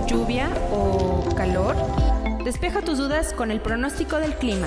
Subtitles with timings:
[0.09, 1.77] Lluvia o calor?
[2.43, 4.67] Despeja tus dudas con el pronóstico del clima.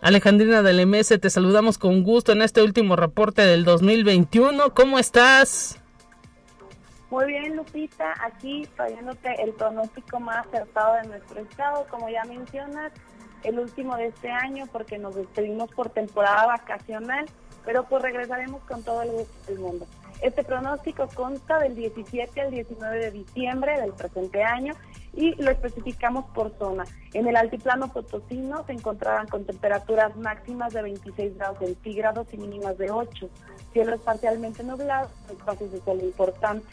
[0.00, 4.74] Alejandrina del MS, te saludamos con gusto en este último reporte del 2021.
[4.74, 5.78] ¿Cómo estás?
[7.10, 12.92] Muy bien, Lupita, aquí trayéndote el pronóstico más acertado de nuestro estado, como ya mencionas,
[13.42, 17.26] el último de este año porque nos despedimos por temporada vacacional,
[17.64, 19.86] pero pues regresaremos con todo el gusto del mundo.
[20.22, 24.72] Este pronóstico consta del 17 al 19 de diciembre del presente año
[25.12, 26.84] y lo especificamos por zona.
[27.12, 32.78] En el altiplano potosino se encontrarán con temperaturas máximas de 26 grados centígrados y mínimas
[32.78, 33.28] de 8.
[33.72, 36.68] Cielos parcialmente nublados, espacios de sol importantes.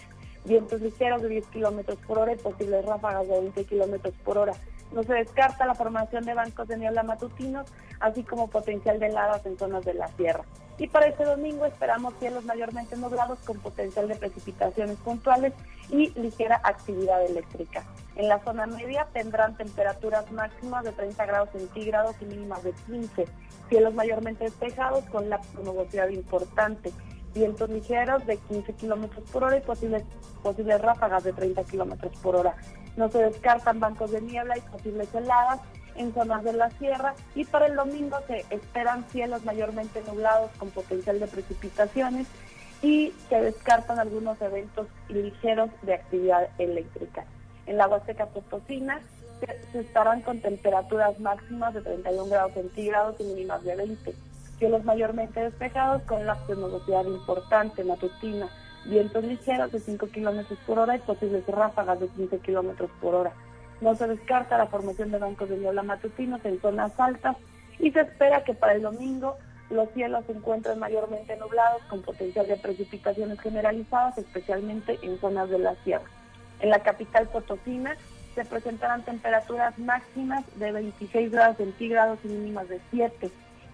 [0.45, 4.53] vientos ligeros de 10 kilómetros por hora y posibles ráfagas de 20 kilómetros por hora.
[4.91, 7.67] No se descarta la formación de bancos de niebla matutinos,
[7.99, 10.43] así como potencial de heladas en zonas de la sierra.
[10.77, 15.53] Y para este domingo esperamos cielos mayormente nublados con potencial de precipitaciones puntuales
[15.89, 17.83] y ligera actividad eléctrica.
[18.15, 23.27] En la zona media tendrán temperaturas máximas de 30 grados centígrados y mínimas de 15.
[23.67, 26.93] Cielos mayormente despejados con la nubosidad importante
[27.33, 30.03] vientos ligeros de 15 kilómetros por hora y posibles,
[30.41, 32.55] posibles ráfagas de 30 kilómetros por hora.
[32.97, 35.59] No se descartan bancos de niebla y posibles heladas
[35.95, 37.13] en zonas de la sierra.
[37.35, 42.27] Y para el domingo se esperan cielos mayormente nublados con potencial de precipitaciones
[42.81, 47.25] y se descartan algunos eventos ligeros de actividad eléctrica.
[47.65, 49.01] En la Huasteca Potosina
[49.39, 54.15] se, se estarán con temperaturas máximas de 31 grados centígrados y mínimas de 20
[54.59, 58.49] cielos mayormente despejados con la nubosidad importante matutina,
[58.85, 63.33] vientos ligeros de 5 kilómetros por hora y posibles ráfagas de 15 kilómetros por hora.
[63.81, 67.37] No se descarta la formación de bancos de niebla matutinos en zonas altas
[67.79, 69.37] y se espera que para el domingo
[69.69, 75.59] los cielos se encuentren mayormente nublados con potencial de precipitaciones generalizadas, especialmente en zonas de
[75.59, 76.05] la sierra.
[76.59, 77.95] En la capital potosina
[78.35, 83.31] se presentarán temperaturas máximas de 26 grados centígrados y mínimas de 7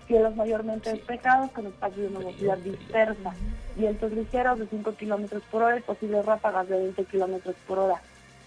[0.07, 3.33] cielos mayormente despejados con espacios de nubosidad dispersa,
[3.75, 8.01] vientos ligeros de 5 kilómetros por hora y posibles ráfagas de 20 kilómetros por hora.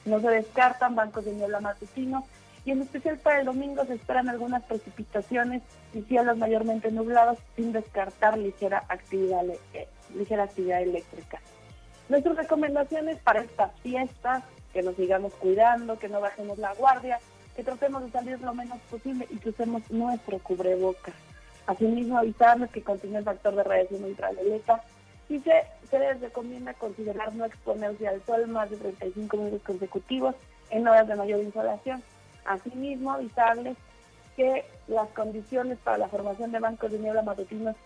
[0.04, 2.24] No se descartan bancos de niebla matutinos
[2.64, 5.62] y en especial para el domingo se esperan algunas precipitaciones
[5.94, 9.44] y cielos mayormente nublados sin descartar ligera actividad,
[9.74, 11.40] eh, ligera actividad eléctrica.
[12.08, 17.18] Nuestras recomendaciones para estas fiestas, que nos sigamos cuidando, que no bajemos la guardia,
[17.56, 21.14] que tratemos de salir lo menos posible y que usemos nuestro cubrebocas.
[21.68, 24.82] Asimismo, avisarles que contiene el factor de radiación ultravioleta
[25.28, 25.52] y se,
[25.90, 30.34] se les recomienda considerar no exponerse al sol más de 35 minutos consecutivos
[30.70, 32.02] en horas de mayor insolación.
[32.46, 33.76] Asimismo, avisarles
[34.34, 37.76] que las condiciones para la formación de bancos de niebla matutinos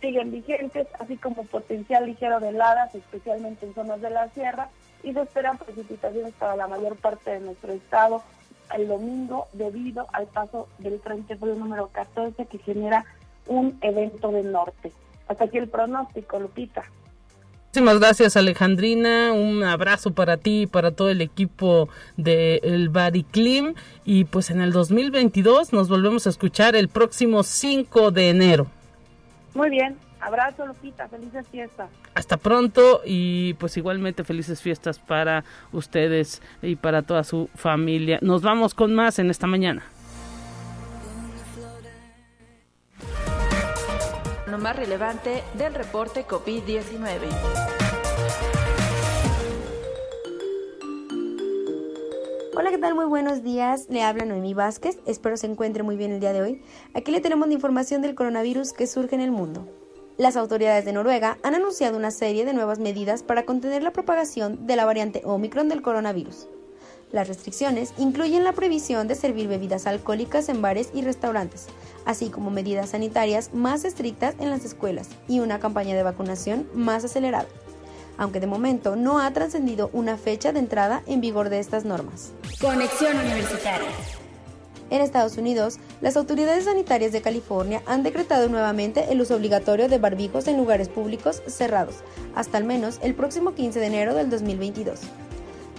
[0.00, 4.70] siguen vigentes, así como potencial ligero de heladas, especialmente en zonas de la sierra,
[5.02, 8.22] y se esperan precipitaciones para la mayor parte de nuestro estado
[8.74, 13.04] el domingo debido al paso del frente frío número 14 que genera
[13.46, 14.92] un evento del norte.
[15.28, 16.84] Hasta aquí el pronóstico, Lupita.
[17.76, 24.24] Muchísimas gracias Alejandrina, un abrazo para ti y para todo el equipo del Bariclim y
[24.24, 28.66] pues en el 2022 nos volvemos a escuchar el próximo 5 de enero.
[29.52, 31.90] Muy bien, abrazo Lupita, felices fiestas.
[32.14, 38.18] Hasta pronto y pues igualmente felices fiestas para ustedes y para toda su familia.
[38.22, 39.82] Nos vamos con más en esta mañana.
[44.58, 47.18] Más relevante del reporte COVID-19.
[52.56, 52.94] Hola, ¿qué tal?
[52.94, 53.86] Muy buenos días.
[53.90, 54.98] Le habla Noemí Vázquez.
[55.04, 56.62] Espero se encuentre muy bien el día de hoy.
[56.94, 59.68] Aquí le tenemos la información del coronavirus que surge en el mundo.
[60.16, 64.66] Las autoridades de Noruega han anunciado una serie de nuevas medidas para contener la propagación
[64.66, 66.48] de la variante Omicron del coronavirus.
[67.12, 71.66] Las restricciones incluyen la prohibición de servir bebidas alcohólicas en bares y restaurantes,
[72.04, 77.04] así como medidas sanitarias más estrictas en las escuelas y una campaña de vacunación más
[77.04, 77.46] acelerada,
[78.18, 82.32] aunque de momento no ha trascendido una fecha de entrada en vigor de estas normas.
[82.60, 83.88] Conexión Universitaria.
[84.90, 89.98] En Estados Unidos, las autoridades sanitarias de California han decretado nuevamente el uso obligatorio de
[89.98, 91.96] barbijos en lugares públicos cerrados,
[92.34, 95.00] hasta al menos el próximo 15 de enero del 2022.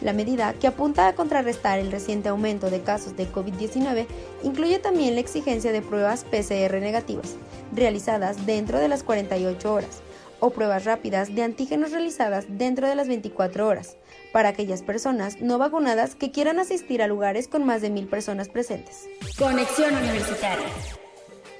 [0.08, 4.06] La medida, que apunta a contrarrestar el reciente aumento de casos de COVID-19,
[4.42, 7.36] incluye también la exigencia de pruebas PCR negativas,
[7.76, 10.02] realizadas dentro de las 48 horas,
[10.40, 13.98] o pruebas rápidas de antígenos realizadas dentro de las 24 horas,
[14.32, 18.48] para aquellas personas no vacunadas que quieran asistir a lugares con más de mil personas
[18.48, 19.10] presentes.
[19.38, 20.68] Conexión Universitaria.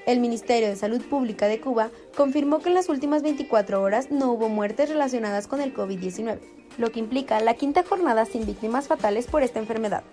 [0.08, 4.32] El Ministerio de Salud Pública de Cuba confirmó que en las últimas 24 horas no
[4.32, 6.40] hubo muertes relacionadas con el COVID-19
[6.78, 10.04] lo que implica la quinta jornada sin víctimas fatales por esta enfermedad.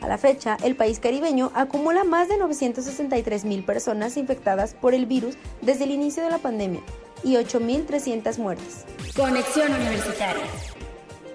[0.00, 5.06] A la fecha, el país caribeño acumula más de 963 mil personas infectadas por el
[5.06, 6.80] virus desde el inicio de la pandemia
[7.24, 8.84] y 8.300 muertes.
[9.16, 10.44] Conexión Universitaria.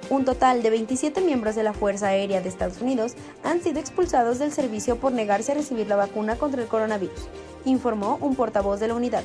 [0.09, 4.37] Un total de 27 miembros de la Fuerza Aérea de Estados Unidos han sido expulsados
[4.37, 7.27] del servicio por negarse a recibir la vacuna contra el coronavirus,
[7.65, 9.23] informó un portavoz de la unidad.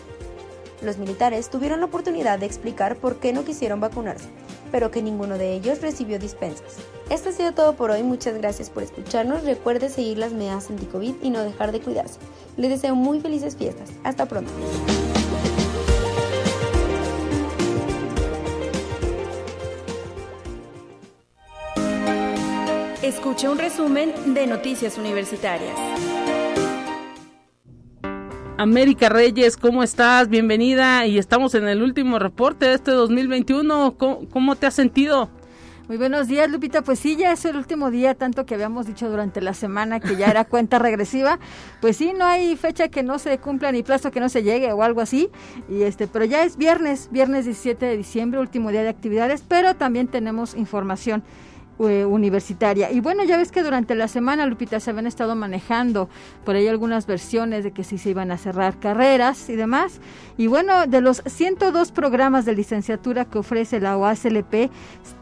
[0.81, 4.29] Los militares tuvieron la oportunidad de explicar por qué no quisieron vacunarse,
[4.71, 6.77] pero que ninguno de ellos recibió dispensas.
[7.11, 11.17] Esto ha sido todo por hoy, muchas gracias por escucharnos, recuerde seguir las medidas anti-COVID
[11.23, 12.21] y no dejar de cuidarse.
[12.57, 14.53] Les deseo muy felices fiestas, hasta pronto.
[23.09, 25.75] Escuche un resumen de Noticias Universitarias.
[28.59, 30.29] América Reyes, ¿cómo estás?
[30.29, 33.97] Bienvenida y estamos en el último reporte de este 2021.
[33.97, 35.31] ¿Cómo, te has sentido?
[35.89, 36.83] Muy buenos días, Lupita.
[36.83, 40.17] Pues sí, ya es el último día, tanto que habíamos dicho durante la semana que
[40.17, 41.39] ya era cuenta regresiva.
[41.81, 44.71] Pues sí, no hay fecha que no se cumpla ni plazo que no se llegue
[44.75, 45.31] o algo así.
[45.71, 49.77] Y este, pero ya es viernes, viernes 17 de diciembre, último día de actividades, pero
[49.77, 51.25] también tenemos información
[51.79, 52.91] eh, universitaria.
[52.91, 56.09] Y bueno, ya ves que durante la semana, Lupita, se habían estado manejando
[56.45, 60.01] por ahí algunas versiones de que sí se iban a cerrar carreras y demás.
[60.37, 64.71] Y bueno, de los 102 programas de licenciatura que ofrece la OASLP,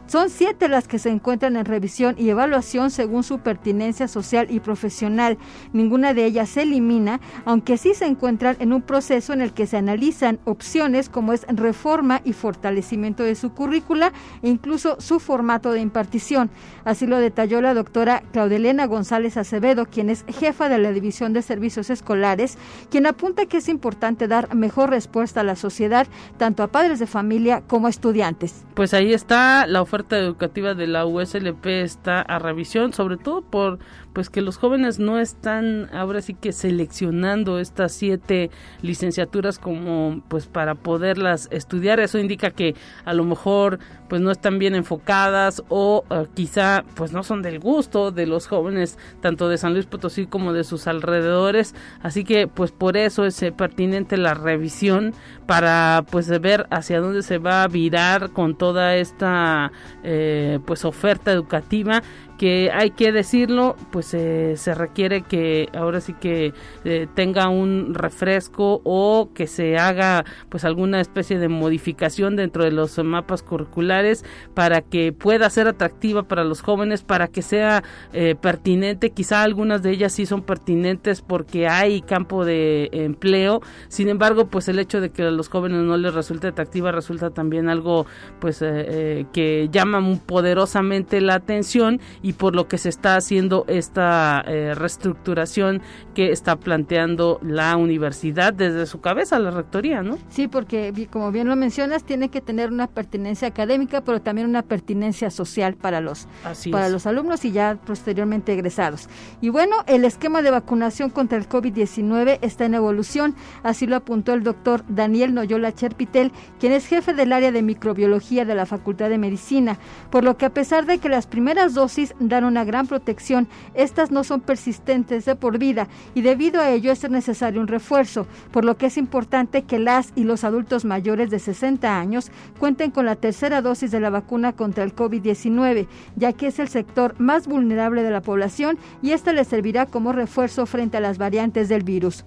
[0.07, 4.61] son siete las que se encuentran en revisión y evaluación según su pertinencia social y
[4.61, 5.37] profesional.
[5.73, 9.67] Ninguna de ellas se elimina, aunque sí se encuentran en un proceso en el que
[9.67, 15.71] se analizan opciones como es reforma y fortalecimiento de su currícula e incluso su formato
[15.71, 16.46] de impartición.
[16.85, 21.41] Así lo detalló la doctora Claudelena González Acevedo, quien es jefa de la División de
[21.41, 22.57] Servicios Escolares,
[22.89, 27.07] quien apunta que es importante dar mejor respuesta a la sociedad, tanto a padres de
[27.07, 28.65] familia como a estudiantes.
[28.73, 33.79] Pues ahí está la oferta educativa de la USLP está a revisión, sobre todo por
[34.17, 38.49] pues que los jóvenes no están ahora sí que seleccionando estas siete
[38.81, 41.99] licenciaturas como pues para poderlas estudiar.
[41.99, 42.73] Eso indica que
[43.05, 43.77] a lo mejor
[44.09, 48.47] pues no están bien enfocadas o eh, quizá pues no son del gusto de los
[48.47, 51.75] jóvenes tanto de San Luis Potosí como de sus alrededores.
[52.01, 55.13] Así que pues por eso es eh, pertinente la revisión
[55.45, 59.71] para pues ver hacia dónde se va a virar con toda esta
[60.03, 62.01] eh, pues oferta educativa
[62.37, 66.53] que hay que decirlo, pues eh, se requiere que ahora sí que
[66.85, 72.71] eh, tenga un refresco o que se haga pues alguna especie de modificación dentro de
[72.71, 78.35] los mapas curriculares para que pueda ser atractiva para los jóvenes, para que sea eh,
[78.39, 79.09] pertinente.
[79.09, 83.61] Quizá algunas de ellas sí son pertinentes porque hay campo de empleo.
[83.87, 87.31] Sin embargo, pues el hecho de que a los jóvenes no les resulte atractiva resulta
[87.31, 88.05] también algo
[88.39, 91.99] pues que llama poderosamente la atención
[92.33, 95.81] por lo que se está haciendo esta eh, reestructuración
[96.13, 100.17] que está planteando la universidad desde su cabeza, la rectoría, ¿no?
[100.29, 104.63] Sí, porque como bien lo mencionas, tiene que tener una pertinencia académica, pero también una
[104.63, 106.27] pertinencia social para los,
[106.71, 109.09] para los alumnos y ya posteriormente egresados.
[109.41, 114.33] Y bueno, el esquema de vacunación contra el COVID-19 está en evolución, así lo apuntó
[114.33, 119.09] el doctor Daniel Noyola Cherpitel, quien es jefe del área de microbiología de la Facultad
[119.09, 119.77] de Medicina,
[120.09, 124.11] por lo que a pesar de que las primeras dosis dan una gran protección, estas
[124.11, 128.65] no son persistentes de por vida y debido a ello es necesario un refuerzo, por
[128.65, 133.05] lo que es importante que las y los adultos mayores de 60 años cuenten con
[133.05, 137.47] la tercera dosis de la vacuna contra el COVID-19, ya que es el sector más
[137.47, 141.83] vulnerable de la población y esta les servirá como refuerzo frente a las variantes del
[141.83, 142.23] virus.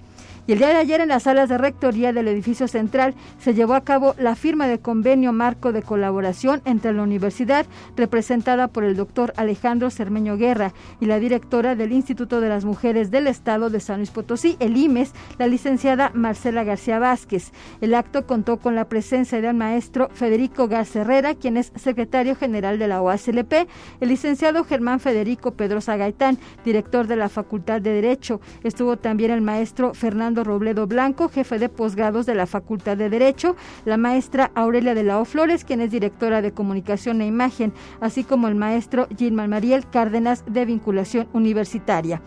[0.46, 3.74] Y el día de ayer en las salas de rectoría del edificio central se llevó
[3.74, 7.66] a cabo la firma de convenio marco de colaboración entre la universidad,
[7.96, 13.10] representada por el doctor Alejandro Cermeño Guerra, y la directora del Instituto de las Mujeres
[13.10, 17.52] del Estado de San Luis Potosí, el IMES, la licenciada Marcela García Vázquez.
[17.80, 22.78] El acto contó con la presencia del maestro Federico Garza Herrera, quien es secretario general
[22.78, 23.68] de la OASLP,
[24.00, 28.40] el licenciado Germán Federico Pedrosa Gaitán, director de la Facultad de Derecho.
[28.62, 33.56] Estuvo también el maestro Fernando Robledo Blanco, jefe de posgrados de la Facultad de Derecho,
[33.84, 38.24] la maestra Aurelia de la O Flores, quien es directora de Comunicación e Imagen, así
[38.24, 42.22] como el maestro Gilman Mariel Cárdenas de Vinculación Universitaria.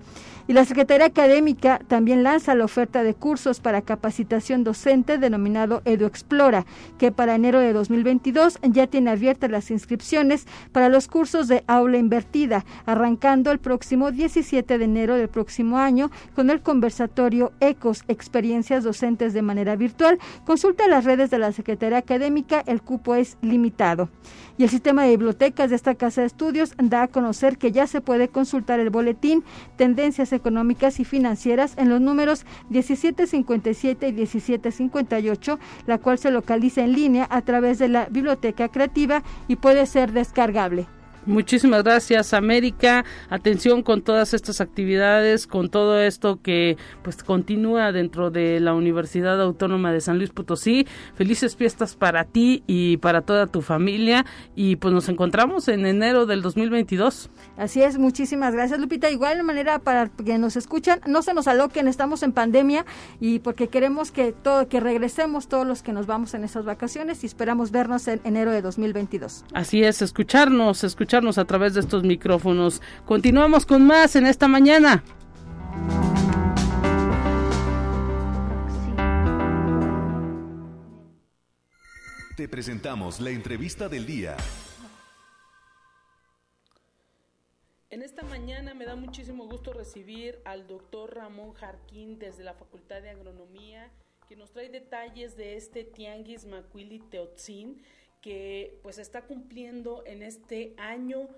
[0.54, 6.66] la Secretaría Académica también lanza la oferta de cursos para capacitación docente denominado EduExplora,
[6.98, 12.00] que para enero de 2022 ya tiene abiertas las inscripciones para los cursos de aula
[12.00, 18.84] invertida, arrancando el próximo 17 de enero del próximo año con el conversatorio ECOS, experiencias
[18.84, 20.18] docentes de manera virtual.
[20.46, 24.10] Consulta las redes de la Secretaría Académica, el cupo es limitado.
[24.58, 27.88] Y el sistema de bibliotecas de esta casa de estudios da a conocer que ya
[27.88, 29.44] se puede consultar el boletín
[29.78, 36.94] Tendencias económicas y financieras en los números 1757 y 1758, la cual se localiza en
[36.94, 40.88] línea a través de la Biblioteca Creativa y puede ser descargable.
[41.30, 43.06] Muchísimas gracias, América.
[43.30, 49.40] Atención con todas estas actividades, con todo esto que pues continúa dentro de la Universidad
[49.40, 50.88] Autónoma de San Luis Potosí.
[51.14, 56.26] Felices fiestas para ti y para toda tu familia y pues nos encontramos en enero
[56.26, 57.30] del 2022.
[57.58, 59.12] Así es, muchísimas gracias, Lupita.
[59.12, 62.88] Igual de manera para que nos escuchan, no se nos aloquen, estamos en pandemia
[63.20, 67.24] y porque queremos que todo que regresemos todos los que nos vamos en esas vacaciones
[67.24, 69.46] y esperamos vernos en enero de 2022.
[69.54, 72.82] Así es, escucharnos, escucharnos escucharnos a través de estos micrófonos.
[73.06, 75.04] Continuamos con más en esta mañana.
[82.38, 84.38] Te presentamos la entrevista del día.
[87.90, 93.02] En esta mañana me da muchísimo gusto recibir al doctor Ramón Jarquín desde la Facultad
[93.02, 93.92] de Agronomía,
[94.30, 97.82] que nos trae detalles de este Tianguis Macuili Teotzin,
[98.22, 101.30] que pues está cumpliendo en este año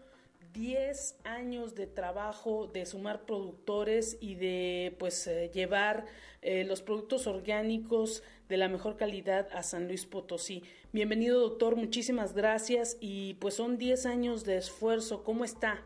[0.53, 6.05] 10 años de trabajo de sumar productores y de pues eh, llevar
[6.41, 10.63] eh, los productos orgánicos de la mejor calidad a San Luis Potosí.
[10.91, 15.23] Bienvenido doctor, muchísimas gracias y pues son 10 años de esfuerzo.
[15.23, 15.81] ¿Cómo está?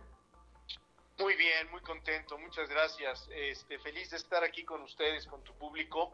[1.19, 3.29] Muy bien, muy contento, muchas gracias.
[3.35, 6.11] Este, feliz de estar aquí con ustedes, con tu público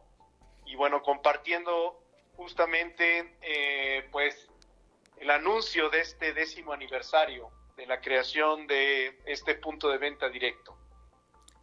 [0.66, 2.04] y bueno, compartiendo
[2.36, 4.51] justamente eh, pues
[5.22, 10.76] el anuncio de este décimo aniversario de la creación de este punto de venta directo.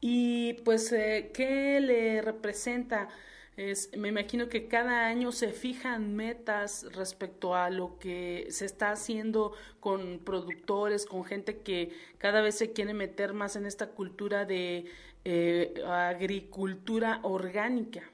[0.00, 3.09] Y pues, eh, ¿qué le representa?
[3.57, 8.93] Es, me imagino que cada año se fijan metas respecto a lo que se está
[8.93, 14.45] haciendo con productores, con gente que cada vez se quiere meter más en esta cultura
[14.45, 14.85] de
[15.25, 18.09] eh, agricultura orgánica.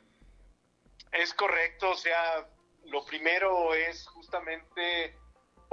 [1.12, 2.48] Es correcto, o sea,
[2.86, 5.14] lo primero es justamente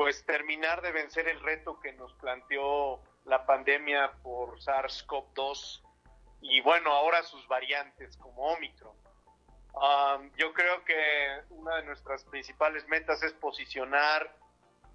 [0.01, 5.83] pues terminar de vencer el reto que nos planteó la pandemia por SARS-CoV-2
[6.41, 8.95] y bueno, ahora sus variantes como Omicron.
[10.37, 14.35] yo creo que una de nuestras principales metas es posicionar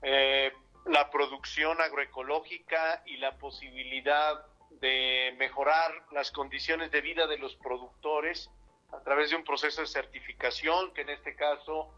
[0.03, 0.53] eh,
[0.87, 4.45] la producción agroecológica y la posibilidad
[4.81, 8.51] de mejorar las condiciones de vida de los productores
[8.91, 11.95] a través de un proceso de certificación que en este caso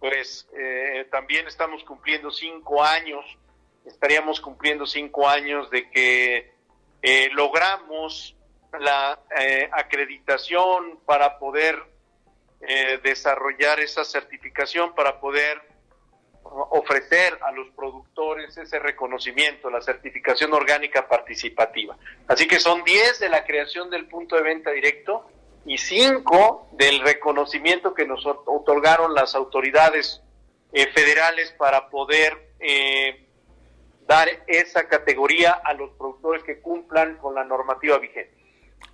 [0.00, 3.24] pues eh, también estamos cumpliendo cinco años,
[3.84, 6.52] estaríamos cumpliendo cinco años de que
[7.02, 8.36] eh, logramos
[8.78, 11.76] la eh, acreditación para poder
[13.04, 15.62] desarrollar esa certificación, para poder
[16.42, 21.96] ofrecer a los productores ese reconocimiento, la certificación orgánica participativa.
[22.26, 25.30] Así que son 10 de la creación del punto de venta directo
[25.66, 30.22] y cinco del reconocimiento que nos otorgaron las autoridades
[30.72, 33.26] eh, federales para poder eh,
[34.06, 38.36] dar esa categoría a los productores que cumplan con la normativa vigente.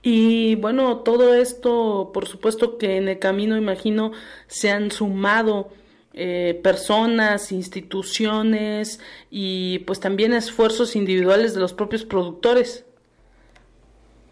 [0.02, 4.12] Y bueno, todo esto, por supuesto que en el camino, imagino,
[4.46, 5.70] se han sumado
[6.12, 9.00] eh, personas, instituciones
[9.30, 12.84] y pues también esfuerzos individuales de los propios productores.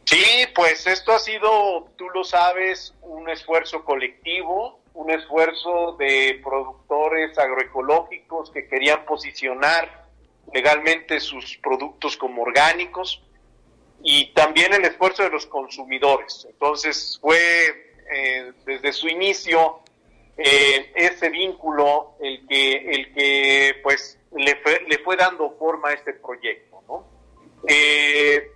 [0.04, 7.38] Sí, pues esto ha sido, tú lo sabes, un esfuerzo colectivo, un esfuerzo de productores
[7.38, 10.06] agroecológicos que querían posicionar
[10.52, 13.22] legalmente sus productos como orgánicos
[14.02, 16.46] y también el esfuerzo de los consumidores.
[16.50, 19.80] Entonces fue eh, desde su inicio
[20.36, 25.92] eh, ese vínculo el que, el que pues le fue, le fue dando forma a
[25.92, 26.82] este proyecto.
[26.88, 27.06] ¿no?
[27.68, 28.50] Eh,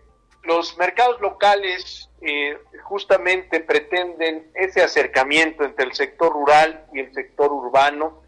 [0.46, 7.52] los mercados locales eh, justamente pretenden ese acercamiento entre el sector rural y el sector
[7.52, 8.22] urbano.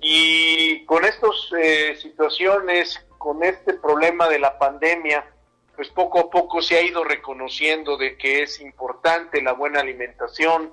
[0.00, 5.24] Y con estas eh, situaciones, con este problema de la pandemia,
[5.74, 10.72] pues poco a poco se ha ido reconociendo de que es importante la buena alimentación,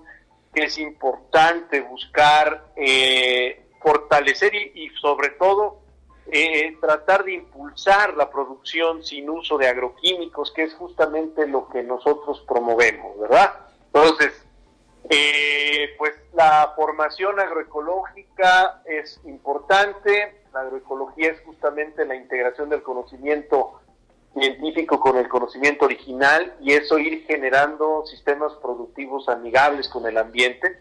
[0.54, 5.85] que es importante buscar eh, fortalecer y sobre todo
[6.32, 11.84] eh, tratar de impulsar la producción sin uso de agroquímicos, que es justamente lo que
[11.84, 13.54] nosotros promovemos, ¿verdad?
[13.94, 14.46] Entonces,
[15.10, 23.82] eh, pues la formación agroecológica es importante, la agroecología es justamente la integración del conocimiento
[24.34, 30.80] científico con el conocimiento original y eso ir generando sistemas productivos amigables con el ambiente.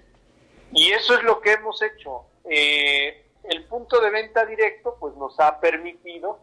[0.72, 2.24] Y eso es lo que hemos hecho.
[2.44, 6.38] Eh, el punto de venta directo pues nos ha permitido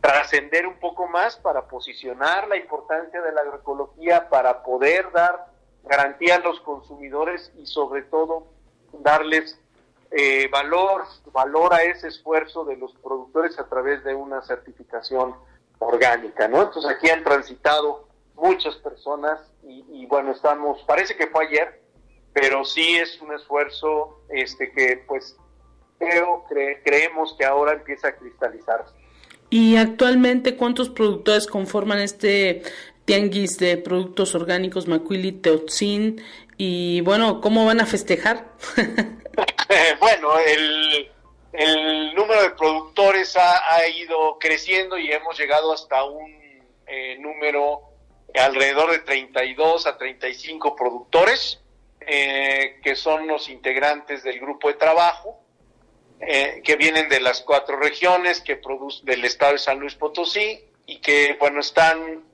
[0.00, 5.46] trascender un poco más para posicionar la importancia de la agroecología, para poder dar
[5.84, 8.46] garantía a los consumidores y sobre todo
[8.92, 9.58] darles
[10.10, 15.34] eh, valor, valor a ese esfuerzo de los productores a través de una certificación
[15.78, 16.62] orgánica, ¿no?
[16.62, 21.80] Entonces aquí han transitado muchas personas y, bueno, estamos, parece que fue ayer,
[22.32, 25.36] pero sí es un esfuerzo este que pues
[25.98, 26.44] creo,
[26.84, 28.94] creemos que ahora empieza a cristalizarse.
[29.50, 32.62] ¿Y actualmente cuántos productores conforman este
[33.04, 36.22] tianguis de productos orgánicos Macuili Teotzin?
[36.56, 38.46] Y bueno, ¿cómo van a festejar?
[40.00, 41.10] bueno, el,
[41.52, 46.32] el, número de productores ha, ido creciendo y hemos llegado hasta un
[46.86, 47.82] eh, número
[48.34, 51.60] alrededor de 32 a 35 productores,
[52.00, 55.43] eh, que son los integrantes del grupo de trabajo,
[56.20, 60.60] eh, que vienen de las cuatro regiones, que producen del estado de San Luis Potosí
[60.86, 62.24] y que, bueno, están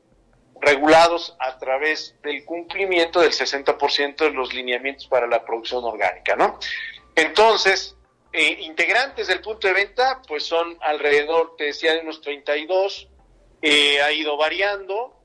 [0.60, 6.58] regulados a través del cumplimiento del 60% de los lineamientos para la producción orgánica, ¿no?
[7.14, 7.96] Entonces,
[8.32, 13.08] eh, integrantes del punto de venta, pues son alrededor, te decía, de unos 32,
[13.62, 15.19] eh, ha ido variando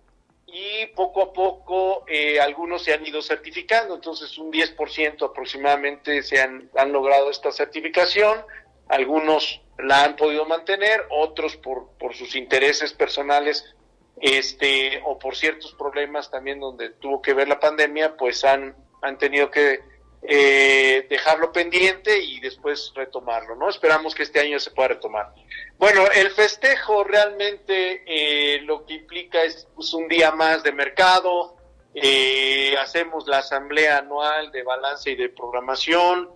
[0.47, 6.41] y poco a poco eh, algunos se han ido certificando, entonces un 10% aproximadamente se
[6.41, 8.45] han, han logrado esta certificación,
[8.87, 13.75] algunos la han podido mantener, otros por, por sus intereses personales
[14.21, 19.17] este o por ciertos problemas también donde tuvo que ver la pandemia, pues han, han
[19.17, 19.79] tenido que
[20.27, 23.69] eh, dejarlo pendiente y después retomarlo, ¿no?
[23.69, 25.33] Esperamos que este año se pueda retomar.
[25.77, 31.57] Bueno, el festejo realmente eh, lo que implica es pues, un día más de mercado,
[31.93, 36.29] eh, hacemos la asamblea anual de balance y de programación,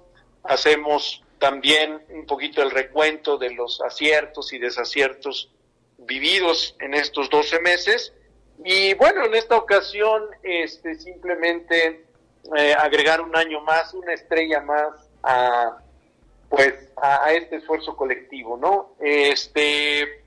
[0.44, 5.52] hacemos también un poquito el recuento de los aciertos y desaciertos
[5.98, 8.14] vividos en estos 12 meses.
[8.64, 12.09] Y bueno, en esta ocasión, este, simplemente
[12.56, 15.78] eh, agregar un año más, una estrella más a,
[16.50, 18.96] pues, a, este esfuerzo colectivo, ¿no?
[19.00, 20.24] Este,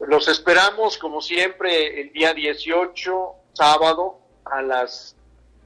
[0.00, 5.16] los esperamos, como siempre, el día 18, sábado, a las,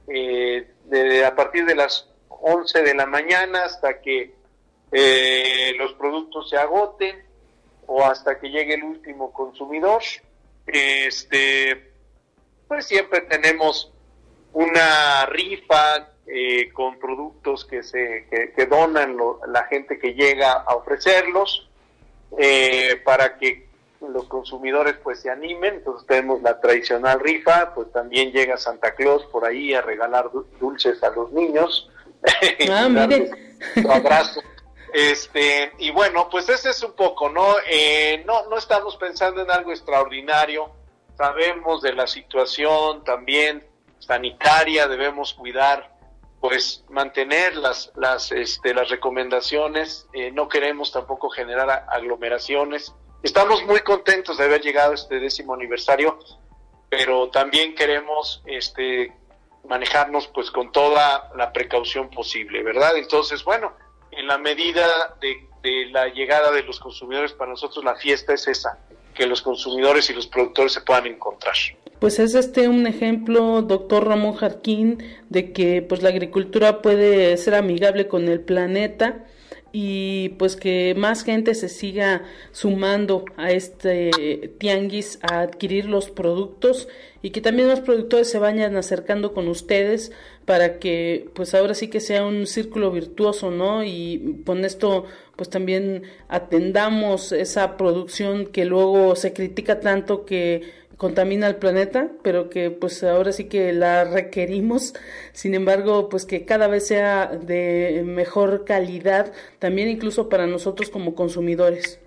[0.07, 4.33] eh, de, a partir de las 11 de la mañana hasta que
[4.91, 7.23] eh, los productos se agoten
[7.87, 10.01] o hasta que llegue el último consumidor.
[10.65, 11.91] Este,
[12.67, 13.92] pues siempre tenemos
[14.53, 21.69] una rifa eh, con productos que se que, donan la gente que llega a ofrecerlos
[22.37, 23.67] eh, para que
[24.07, 29.25] los consumidores pues se animen entonces tenemos la tradicional rifa pues también llega Santa Claus
[29.25, 31.89] por ahí a regalar dulces a los niños
[32.69, 33.31] ah, mire.
[33.89, 34.41] abrazo
[34.93, 37.55] este, y bueno, pues ese es un poco, ¿no?
[37.67, 40.69] Eh, no, no estamos pensando en algo extraordinario,
[41.17, 43.65] sabemos de la situación también
[44.05, 45.93] sanitaria, debemos cuidar,
[46.39, 52.93] pues mantener las, las, este, las recomendaciones, eh, no queremos tampoco generar aglomeraciones.
[53.23, 56.19] Estamos muy contentos de haber llegado a este décimo aniversario,
[56.89, 59.13] pero también queremos este,
[59.67, 62.97] manejarnos pues con toda la precaución posible, ¿verdad?
[62.97, 63.73] Entonces, bueno,
[64.11, 65.49] en la medida de,
[65.91, 68.79] la llegada de los consumidores, para nosotros la fiesta es esa,
[69.13, 71.55] que los consumidores y los productores se puedan encontrar.
[71.99, 77.55] Pues es este un ejemplo, doctor Ramón Jarquín, de que pues la agricultura puede ser
[77.55, 79.25] amigable con el planeta
[79.71, 86.87] y pues que más gente se siga sumando a este tianguis a adquirir los productos
[87.23, 90.11] y que también los productores se vayan acercando con ustedes
[90.45, 93.83] para que pues ahora sí que sea un círculo virtuoso, ¿no?
[93.83, 95.05] Y con esto
[95.37, 102.49] pues también atendamos esa producción que luego se critica tanto que contamina el planeta, pero
[102.49, 104.93] que pues ahora sí que la requerimos,
[105.31, 111.15] sin embargo, pues que cada vez sea de mejor calidad, también incluso para nosotros como
[111.15, 112.02] consumidores.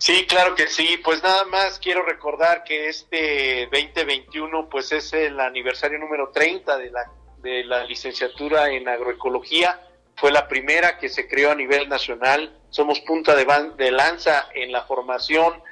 [0.00, 0.98] Sí, claro que sí.
[1.04, 6.90] Pues nada más quiero recordar que este 2021 pues es el aniversario número 30 de
[6.90, 9.78] la, de la licenciatura en agroecología.
[10.16, 12.58] Fue la primera que se creó a nivel nacional.
[12.70, 13.44] Somos punta de,
[13.76, 15.62] de lanza en la formación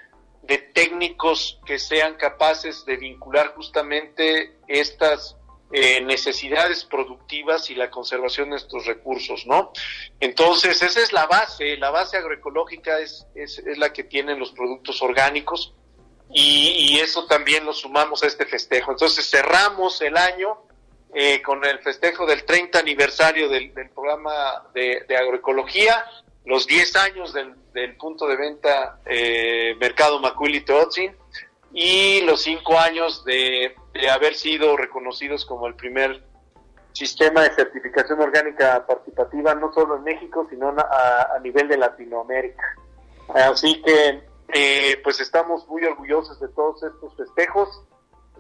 [0.43, 5.38] de técnicos que sean capaces de vincular justamente estas
[5.71, 9.73] eh, necesidades productivas y la conservación de nuestros recursos, ¿no?
[10.19, 15.03] Entonces, esa es la base, la base agroecológica es, es, la que tienen los productos
[15.03, 15.75] orgánicos
[16.33, 18.93] y, eso también lo sumamos a este festejo.
[18.93, 20.59] Entonces, cerramos el año
[21.15, 26.03] eh, con el festejo del 30 aniversario del, programa de, agroecología
[26.47, 31.15] los 10 años del, punto de venta eh, Mercado Macuili Teotzin
[31.73, 33.75] y los 5 años de,
[34.11, 36.25] haber sido reconocidos como el primer
[36.93, 42.77] sistema de certificación orgánica participativa, no solo en México, sino a, nivel de Latinoamérica.
[43.35, 47.83] Así que, eh, pues estamos muy orgullosos de todos estos festejos.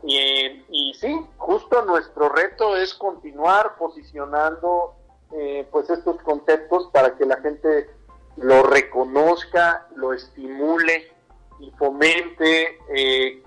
[0.03, 4.95] Y, y sí, justo nuestro reto es continuar posicionando
[5.33, 7.91] eh, pues estos conceptos para que la gente
[8.37, 11.12] lo reconozca, lo estimule
[11.61, 13.42] y fomente eh,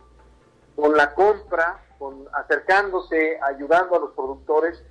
[0.76, 4.84] con la compra, con acercándose, ayudando a los productores,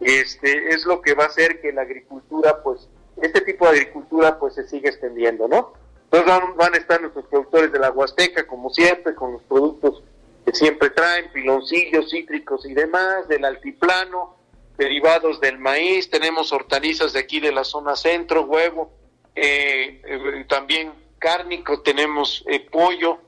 [0.00, 2.88] este es lo que va a hacer que la agricultura, pues,
[3.22, 5.74] este tipo de agricultura, pues, se siga extendiendo, ¿no?
[6.04, 10.02] Entonces van, van a estar nuestros productores de la Huasteca, como siempre, con los productos
[10.44, 14.36] que siempre traen, piloncillos, cítricos y demás, del altiplano,
[14.76, 18.92] derivados del maíz, tenemos hortalizas de aquí de la zona centro, huevo,
[19.34, 20.92] eh, eh, también
[21.24, 23.18] cárnico, tenemos eh, pollo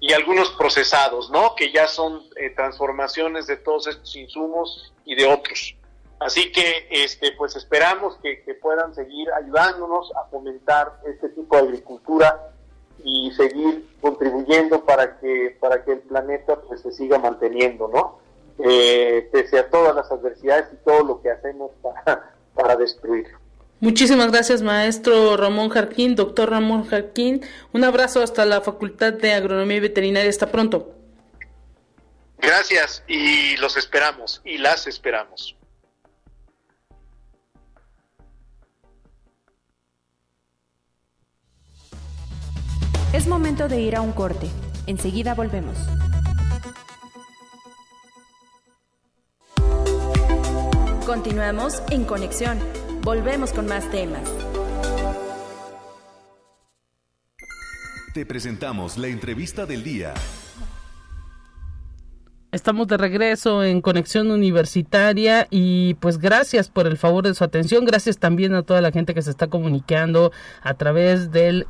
[0.00, 1.54] y algunos procesados, ¿no?
[1.54, 2.22] Que ya son
[2.56, 5.76] transformaciones de todos estos insumos y de otros.
[6.20, 12.52] Así que, este, pues esperamos que, puedan seguir ayudándonos a fomentar este tipo de agricultura
[13.02, 18.18] y seguir contribuyendo para que para que el planeta pues se siga manteniendo, ¿no?
[18.58, 23.39] Eh, pese a todas las adversidades y todo lo que hacemos para, para destruirlo.
[23.80, 27.40] Muchísimas gracias, maestro Ramón Jarquín, doctor Ramón Jarquín.
[27.72, 30.28] Un abrazo hasta la Facultad de Agronomía y Veterinaria.
[30.28, 30.94] Hasta pronto.
[32.38, 35.56] Gracias y los esperamos y las esperamos.
[43.14, 44.48] Es momento de ir a un corte.
[44.86, 45.78] Enseguida volvemos.
[51.06, 52.60] Continuamos en conexión.
[53.02, 54.20] Volvemos con más temas.
[58.12, 60.12] Te presentamos la entrevista del día.
[62.52, 67.84] Estamos de regreso en Conexión Universitaria y pues gracias por el favor de su atención,
[67.84, 71.68] gracias también a toda la gente que se está comunicando a través del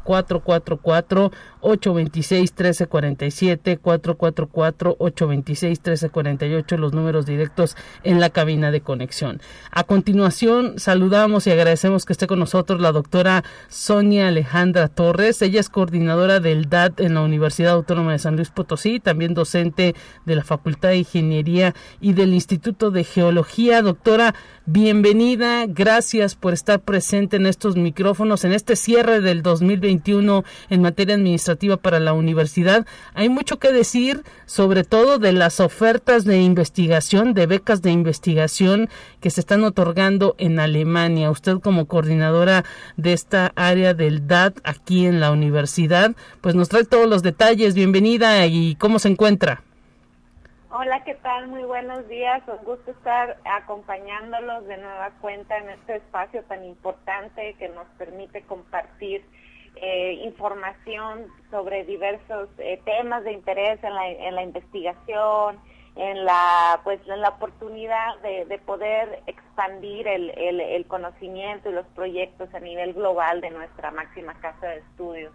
[1.61, 9.41] 444-826-1347, 444-826-1348, los números directos en la cabina de conexión.
[9.71, 15.61] A continuación saludamos y agradecemos que esté con nosotros la doctora Sonia Alejandra Torres, ella
[15.61, 19.95] es coordinadora del DAT en la Universidad Autónoma de San Luis Potosí, también docente
[20.25, 23.83] de la Facultad de Ingeniería y del Instituto de Geología.
[23.83, 24.35] Doctora,
[24.73, 25.67] bienvenida.
[25.67, 31.77] Gracias por estar presente en estos micrófonos, en este cierre del 2021 en materia administrativa
[31.77, 32.87] para la universidad.
[33.15, 38.89] Hay mucho que decir, sobre todo de las ofertas de investigación, de becas de investigación
[39.21, 41.31] que se están otorgando en Alemania.
[41.31, 42.65] Usted como coordinadora
[42.97, 47.75] de esta área del DAT aquí en la universidad, pues nos trae todos los detalles.
[47.75, 49.65] Bienvenida y cómo se encuentra.
[50.73, 51.49] Hola, ¿qué tal?
[51.49, 52.45] Muy buenos días.
[52.47, 58.43] Un gusto estar acompañándolos de nueva cuenta en este espacio tan importante que nos permite
[58.43, 59.25] compartir
[59.75, 63.95] eh, información sobre diversos eh, temas de interés en
[64.37, 65.59] la, investigación,
[65.97, 72.61] en la pues en la oportunidad de, poder expandir el, conocimiento y los proyectos a
[72.61, 75.33] nivel global de nuestra máxima casa de estudios.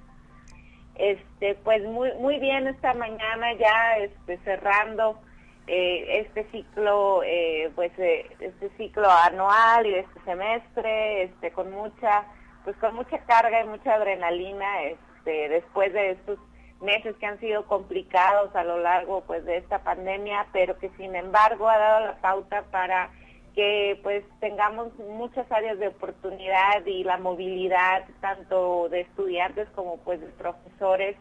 [0.96, 5.20] Este, pues muy, muy bien esta mañana ya este, cerrando
[5.68, 12.24] eh, este ciclo, eh, pues eh, este ciclo anual y este semestre, este, con mucha,
[12.64, 16.40] pues con mucha carga y mucha adrenalina, este, después de estos
[16.82, 21.16] meses que han sido complicados a lo largo, pues, de esta pandemia, pero que sin
[21.16, 23.10] embargo ha dado la pauta para
[23.56, 30.20] que pues tengamos muchas áreas de oportunidad y la movilidad tanto de estudiantes como pues
[30.20, 31.16] de profesores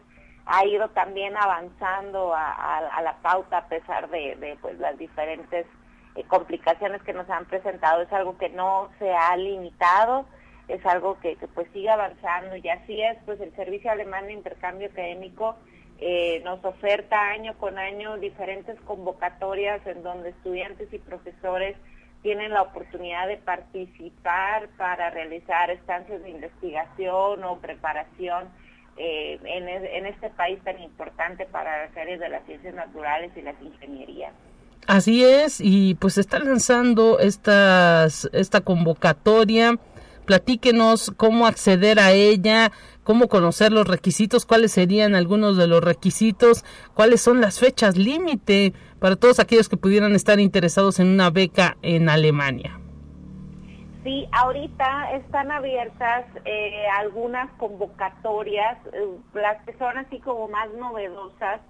[0.45, 5.65] ha ido también avanzando a, la pauta a pesar de, pues las diferentes
[6.15, 8.01] eh, complicaciones que nos han presentado.
[8.01, 10.25] Es algo que no se ha limitado
[10.67, 14.87] es algo que, pues sigue avanzando y así es pues el servicio alemán de intercambio
[14.87, 15.55] académico
[15.99, 21.77] eh, nos oferta año con año diferentes convocatorias en donde estudiantes y profesores
[22.25, 28.45] tienen la oportunidad de participar para realizar estancias de investigación o preparación
[28.97, 33.53] eh, en, este país tan importante para las áreas de las ciencias naturales y las
[33.61, 34.33] ingenierías.
[34.87, 39.77] Así es, y pues está lanzando estas, esta convocatoria.
[40.25, 42.71] Platíquenos cómo acceder a ella,
[43.05, 48.73] cómo conocer los requisitos, cuáles serían algunos de los requisitos, cuáles son las fechas límite
[48.99, 52.79] para todos aquellos que pudieran estar interesados en una beca en Alemania.
[54.03, 61.61] Sí, ahorita están abiertas eh, algunas convocatorias, eh, las que son así como más novedosas,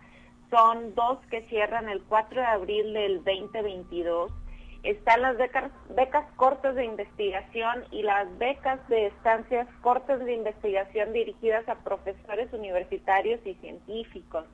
[0.49, 4.31] son dos que cierran el 4 de abril del 2022.
[4.85, 11.11] Están las becas, becas cortas de investigación y las becas de estancias cortas de investigación
[11.11, 14.45] dirigidas a profesores universitarios y científicos.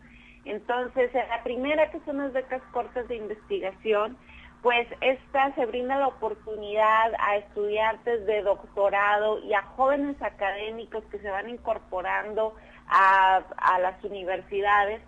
[0.46, 4.18] Entonces, la primera que son las becas cortas de investigación,
[4.62, 11.20] pues esta se brinda la oportunidad a estudiantes de doctorado y a jóvenes académicos que
[11.20, 12.56] se van incorporando
[12.88, 13.44] a,
[13.80, 15.02] las universidades.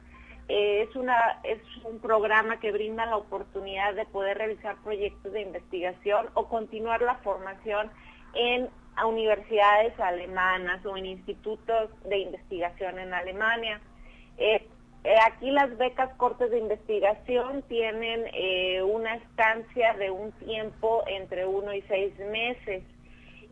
[0.49, 5.41] Eh, es, una, es un programa que brinda la oportunidad de poder realizar proyectos de
[5.41, 7.89] investigación o continuar la formación
[8.33, 8.69] en
[9.07, 13.79] universidades alemanas o en institutos de investigación en Alemania.
[14.37, 14.67] Eh,
[15.05, 18.25] eh, aquí las becas cortes de investigación tienen
[18.85, 22.83] una estancia de un tiempo entre uno y seis meses.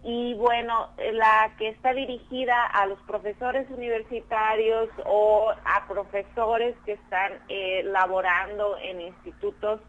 [0.03, 7.33] Y bueno, la que está dirigida a los profesores universitarios o a profesores que están
[7.49, 9.79] eh, laborando en institutos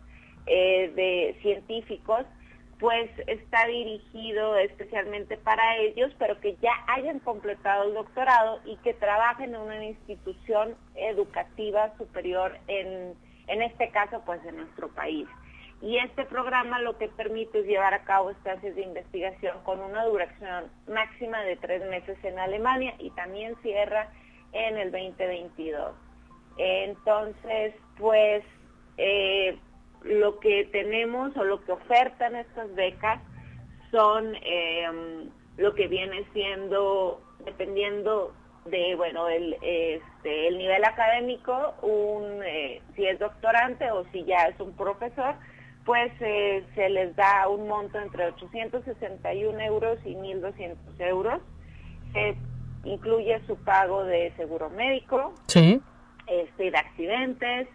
[0.44, 2.27] de científicos,
[2.83, 8.92] pues está dirigido especialmente para ellos, pero que ya hayan completado el doctorado y que
[8.92, 13.14] trabajen en una institución educativa superior en,
[13.46, 15.29] en este caso pues en nuestro país.
[15.83, 20.05] Y este programa lo que permite es llevar a cabo estancias de investigación con una
[20.05, 24.09] duración máxima de tres meses en Alemania y también cierra
[24.53, 25.92] en el 2022.
[26.57, 28.45] Entonces, pues
[28.97, 29.59] eh,
[30.05, 33.21] lo que tenemos o lo que ofertan estas becas
[33.90, 38.33] son em, lo que viene siendo, dependiendo
[38.66, 44.47] de, bueno, el, este, el nivel académico, un, eh, si es doctorante o si ya
[44.47, 45.35] es un profesor,
[45.85, 51.40] pues eh, se les da un monto entre 861 euros y 1.200 euros.
[52.85, 55.81] incluye su pago de seguro médico, sí.
[56.27, 57.68] este, de accidentes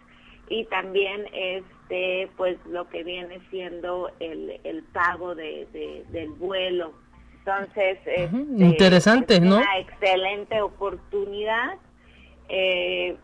[0.48, 5.66] y también es este, pues lo que viene siendo el, el pago de,
[6.10, 6.92] del vuelo.
[7.38, 11.76] Entonces, este, interesante, es una excelente oportunidad.
[12.50, 13.16] Eh,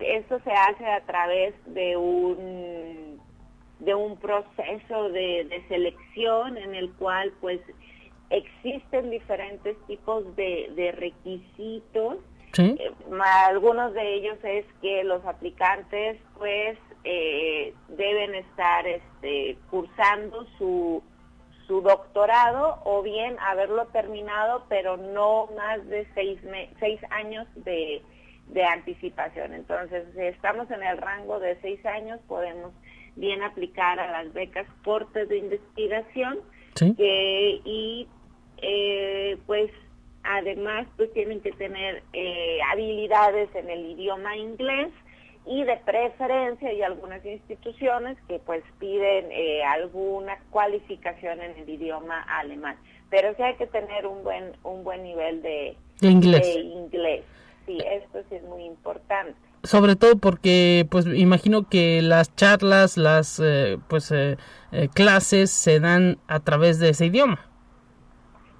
[0.00, 3.05] esto se hace a través de un
[3.80, 7.60] de un proceso de, de selección en el cual pues
[8.30, 12.18] existen diferentes tipos de, de requisitos
[12.58, 12.92] eh,
[13.44, 21.02] algunos de ellos es que los aplicantes pues eh, deben estar este, cursando su,
[21.66, 26.40] su doctorado o bien haberlo terminado pero no más de seis,
[26.80, 28.02] seis años de,
[28.48, 29.52] de anticipación.
[29.52, 32.72] Entonces, si estamos en el rango de seis años, podemos
[33.16, 36.38] bien aplicar a las becas cortes de investigación
[36.78, 38.06] y
[38.58, 39.70] eh, pues
[40.28, 44.90] Además, pues tienen que tener eh, habilidades en el idioma inglés
[45.46, 52.22] y de preferencia hay algunas instituciones que pues piden eh, alguna cualificación en el idioma
[52.22, 52.76] alemán.
[53.08, 56.56] Pero sí hay que tener un buen un buen nivel de, inglés.
[56.56, 57.24] inglés.
[57.64, 63.40] Sí, esto sí es muy importante sobre todo porque pues imagino que las charlas las
[63.44, 64.12] eh, pues
[64.94, 67.40] clases se dan a través de ese idioma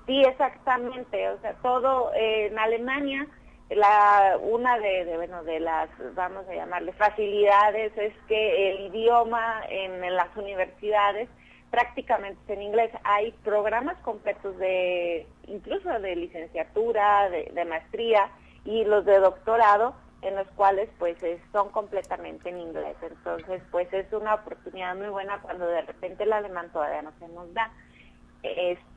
[0.07, 1.29] Sí, exactamente.
[1.31, 3.27] O sea, todo eh, en Alemania,
[3.71, 10.01] la una de, bueno de las vamos a llamarle facilidades es que el idioma en,
[10.15, 11.29] las universidades
[11.71, 12.93] prácticamente es en inglés.
[13.03, 18.31] Hay programas completos de incluso de licenciatura, de, maestría
[18.65, 19.95] y los de doctorado
[20.27, 21.17] en los cuales pues
[21.53, 22.97] son completamente en inglés.
[23.03, 27.29] Entonces pues es una oportunidad muy buena cuando de repente el alemán todavía no se
[27.29, 27.71] nos da.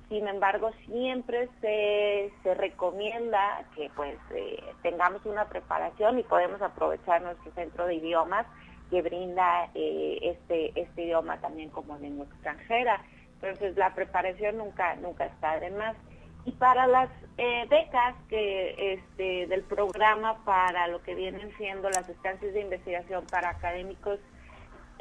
[0.10, 7.22] Sin embargo, siempre se, se recomienda que pues eh, tengamos una preparación y podemos aprovechar
[7.22, 8.48] nuestro centro de idiomas
[8.89, 13.04] que brinda eh, este, este idioma también como lengua extranjera.
[13.36, 15.96] Entonces la preparación nunca, nunca está de más.
[16.45, 22.08] Y para las eh, becas que este, del programa para lo que vienen siendo las
[22.10, 24.20] estancias de investigación para académicos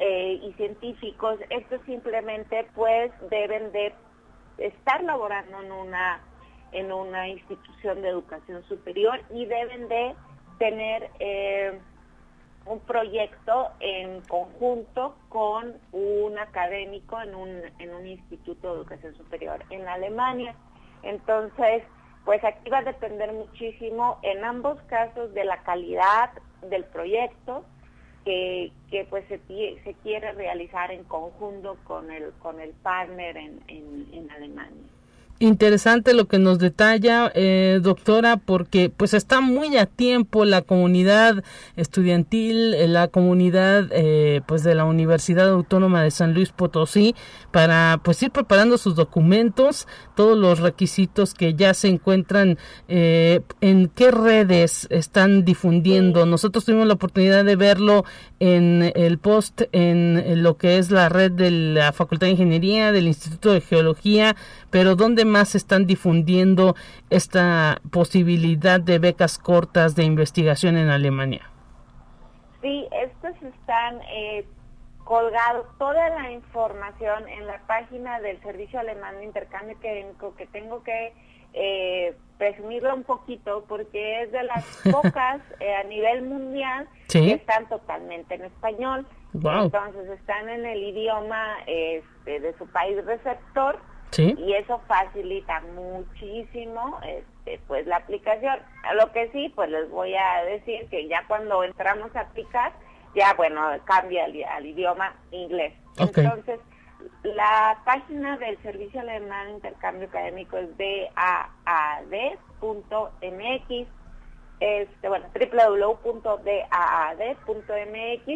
[0.01, 3.93] y científicos, esto simplemente pues deben de
[4.57, 6.21] estar laborando en una
[6.71, 10.15] en una institución de educación superior y deben de
[10.57, 11.79] tener eh,
[12.65, 19.63] un proyecto en conjunto con un académico en un, en un instituto de educación superior
[19.69, 20.55] en Alemania.
[21.03, 21.83] Entonces,
[22.25, 26.31] pues aquí va a depender muchísimo en ambos casos de la calidad
[26.61, 27.65] del proyecto,
[28.25, 29.39] que, que pues se,
[29.83, 34.83] se quiere realizar en conjunto con el, con el partner en, en Alemania
[35.39, 41.43] interesante lo que nos detalla, eh, doctora, porque pues está muy a tiempo la comunidad
[41.77, 47.15] estudiantil, eh, la comunidad eh, pues de la Universidad Autónoma de San Luis Potosí
[47.51, 54.11] para pues ir preparando sus documentos, todos los requisitos que ya se encuentran, en qué
[54.11, 56.25] redes están difundiendo.
[56.25, 58.03] Nosotros tuvimos la oportunidad de verlo
[58.39, 63.07] en el post en lo que es la red de la Facultad de Ingeniería, del
[63.07, 64.35] Instituto de Geología,
[64.71, 66.75] pero ¿dónde más están difundiendo
[67.09, 71.49] esta posibilidad de becas cortas de investigación en Alemania?
[72.61, 74.45] Sí, estos están eh,
[75.03, 80.83] colgados, toda la información en la página del Servicio Alemán de Intercambio Académico que tengo
[80.83, 81.13] que
[81.53, 87.67] eh, presumirlo un poquito porque es de las pocas eh, a nivel mundial que están
[87.69, 89.07] totalmente en español.
[89.33, 93.79] Entonces están en el idioma este, de su país receptor
[94.17, 98.59] y eso facilita muchísimo este, pues la aplicación.
[98.83, 102.71] A lo que sí, pues les voy a decir que ya cuando entramos a aplicar,
[103.15, 105.73] ya bueno, cambia al, idioma inglés.
[105.97, 106.59] Entonces,
[107.23, 112.09] la página del Servicio Alemán de Intercambio Académico es daad.mx,
[114.59, 116.35] este, bueno, www.daad.mx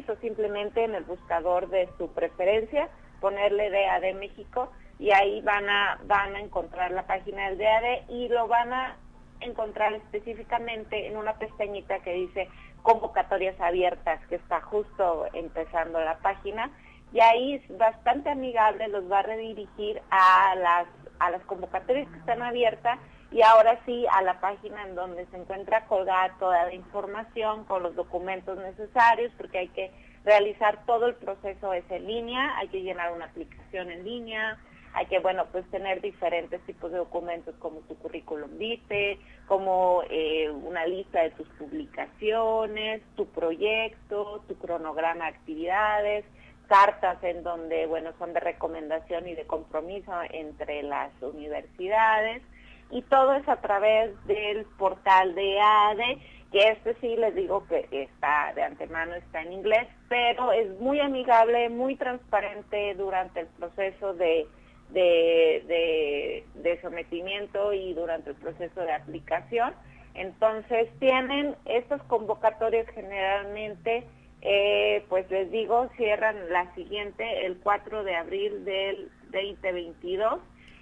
[0.10, 6.00] o simplemente en el buscador de su preferencia ponerle DAD México y ahí van a,
[6.06, 8.98] van a encontrar la página del DAD y lo van a
[9.40, 12.50] encontrar específicamente en una pestañita que dice
[12.82, 16.70] convocatorias abiertas, que está justo empezando la página,
[17.12, 20.88] y ahí es bastante amigable, los va a redirigir a las,
[21.20, 23.00] a las convocatorias que están abiertas
[23.32, 27.84] y ahora sí a la página en donde se encuentra colgada toda la información con
[27.84, 29.92] los documentos necesarios, porque hay que
[30.24, 34.58] realizar todo el proceso es en línea, hay que llenar una aplicación en línea,
[34.94, 39.18] hay que, bueno, pues tener diferentes tipos de documentos como tu currículum vitae,
[39.48, 46.26] como eh, una lista de tus publicaciones, tu proyecto, tu cronograma de actividades,
[46.68, 52.44] cartas en donde, bueno, son de recomendación y de compromiso entre las universidades.
[52.92, 56.20] Y todo es a través del portal de ADE,
[56.52, 61.00] que este sí les digo que está de antemano, está en inglés, pero es muy
[61.00, 64.46] amigable, muy transparente durante el proceso de
[64.94, 69.74] de, de, sometimiento y durante el proceso de aplicación.
[70.14, 74.06] Entonces tienen estas convocatorias generalmente,
[74.42, 80.40] eh, pues les digo, cierran la siguiente el 4 de abril del 2022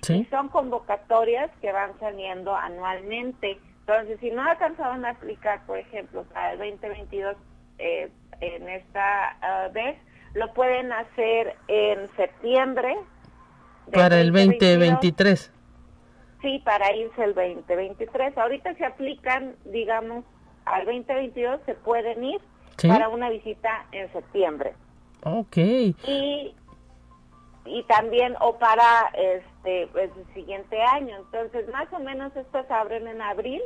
[0.10, 3.60] y son convocatorias que van saliendo anualmente.
[3.82, 7.36] Entonces, si no alcanzaron a aplicar, por ejemplo, para el 2022
[7.78, 8.10] eh,
[8.42, 9.98] en esta ah, vez,
[10.34, 12.96] lo pueden hacer en septiembre
[13.92, 15.52] para el 2023.
[16.42, 18.38] Sí, para irse el 2023.
[18.38, 20.26] Ahorita se aplican, digamos,
[20.66, 22.42] al 2022 se pueden ir
[22.88, 24.74] para una visita en septiembre.
[25.24, 25.58] Ok.
[25.58, 26.56] Y,
[27.66, 31.16] y también, o para este pues, el siguiente año.
[31.18, 33.62] Entonces, más o menos estas abren en abril,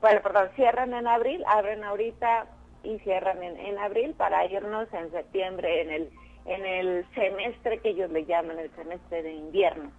[0.00, 2.46] bueno, perdón, cierran en abril, abren ahorita
[2.82, 6.10] y cierran en, en abril para irnos en septiembre en el
[6.48, 9.90] en el semestre que ellos le llaman el semestre de invierno.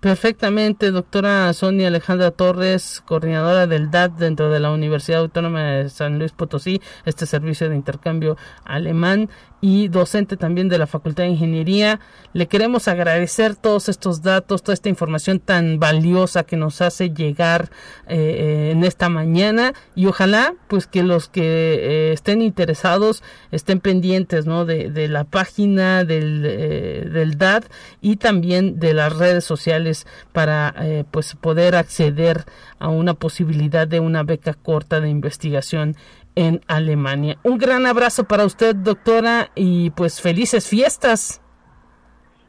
[0.00, 6.18] Perfectamente, doctora Sonia Alejandra Torres, coordinadora del DAT dentro de la Universidad Autónoma de San
[6.18, 12.00] Luis Potosí, este servicio de intercambio alemán y docente también de la Facultad de Ingeniería.
[12.32, 17.70] Le queremos agradecer todos estos datos, toda esta información tan valiosa que nos hace llegar
[18.06, 23.80] eh, eh, en esta mañana y ojalá pues que los que eh, estén interesados estén
[23.80, 24.66] pendientes ¿no?
[24.66, 27.64] de, la página del, del DAT
[28.00, 30.74] y también de las redes sociales para
[31.10, 32.44] pues poder acceder
[32.78, 35.96] a una posibilidad de una beca corta de investigación
[36.36, 37.38] en Alemania.
[37.42, 41.42] Un gran abrazo para usted, doctora, y pues felices fiestas.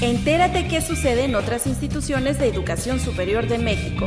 [0.00, 4.06] Entérate qué sucede en otras instituciones de educación superior de México.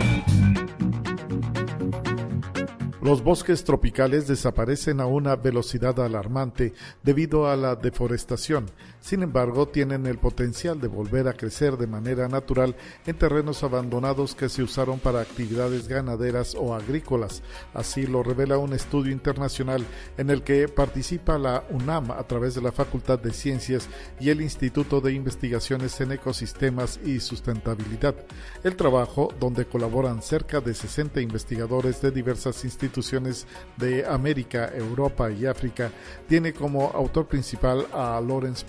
[3.02, 8.66] Los bosques tropicales desaparecen a una velocidad alarmante debido a la deforestación.
[9.06, 12.76] Sin embargo, tienen el potencial de volver a crecer de manera natural
[13.06, 17.44] en terrenos abandonados que se usaron para actividades ganaderas o agrícolas.
[17.76, 19.86] Así lo revela un estudio internacional
[20.18, 23.88] en el que participa la UNAM a través de la Facultad de Ciencias
[24.20, 28.16] y el Instituto de Investigaciones en Ecosistemas y Sustentabilidad.
[28.64, 33.46] El trabajo, donde colaboran cerca de 60 investigadores de diversas instituciones,
[33.78, 35.92] de América, Europa y África,
[36.28, 38.66] tiene como autor principal a Lawrence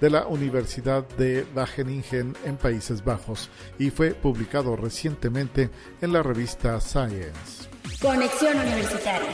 [0.00, 5.70] De la Universidad de Wageningen en Países Bajos y fue publicado recientemente
[6.00, 7.68] en la revista Science.
[8.00, 9.28] Conexión Universitaria.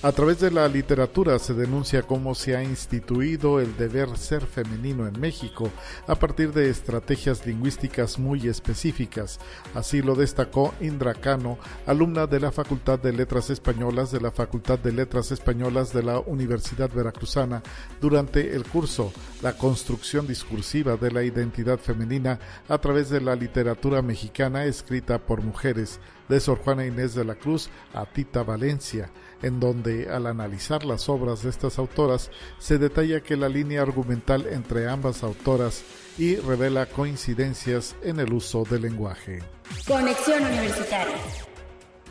[0.00, 5.08] A través de la literatura se denuncia cómo se ha instituido el deber ser femenino
[5.08, 5.72] en México
[6.06, 9.40] a partir de estrategias lingüísticas muy específicas.
[9.74, 14.78] Así lo destacó Indra Cano, alumna de la Facultad de Letras Españolas de la Facultad
[14.78, 17.60] de Letras Españolas de la Universidad Veracruzana
[18.00, 22.38] durante el curso La construcción discursiva de la identidad femenina
[22.68, 27.34] a través de la literatura mexicana escrita por mujeres de Sor Juana Inés de la
[27.34, 29.10] Cruz a Tita Valencia,
[29.42, 34.46] en donde al analizar las obras de estas autoras se detalla que la línea argumental
[34.50, 35.82] entre ambas autoras
[36.16, 39.40] y revela coincidencias en el uso del lenguaje.
[39.86, 41.16] Conexión Universitaria.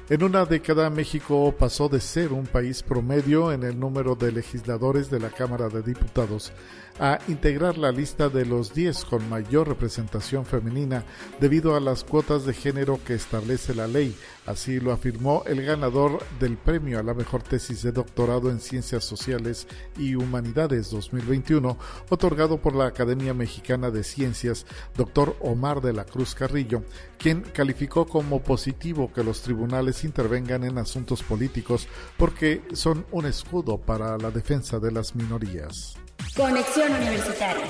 [0.09, 5.09] En una década México pasó de ser un país promedio en el número de legisladores
[5.09, 6.53] de la Cámara de Diputados
[6.99, 11.03] a integrar la lista de los 10 con mayor representación femenina
[11.39, 14.15] debido a las cuotas de género que establece la ley.
[14.45, 19.03] Así lo afirmó el ganador del premio a la mejor tesis de doctorado en Ciencias
[19.03, 19.67] Sociales
[19.97, 21.77] y Humanidades 2021,
[22.09, 26.83] otorgado por la Academia Mexicana de Ciencias, doctor Omar de la Cruz Carrillo,
[27.17, 31.87] quien calificó como positivo que los tribunales intervengan en asuntos políticos
[32.17, 35.97] porque son un escudo para la defensa de las minorías.
[36.35, 37.65] Conexión Universitaria.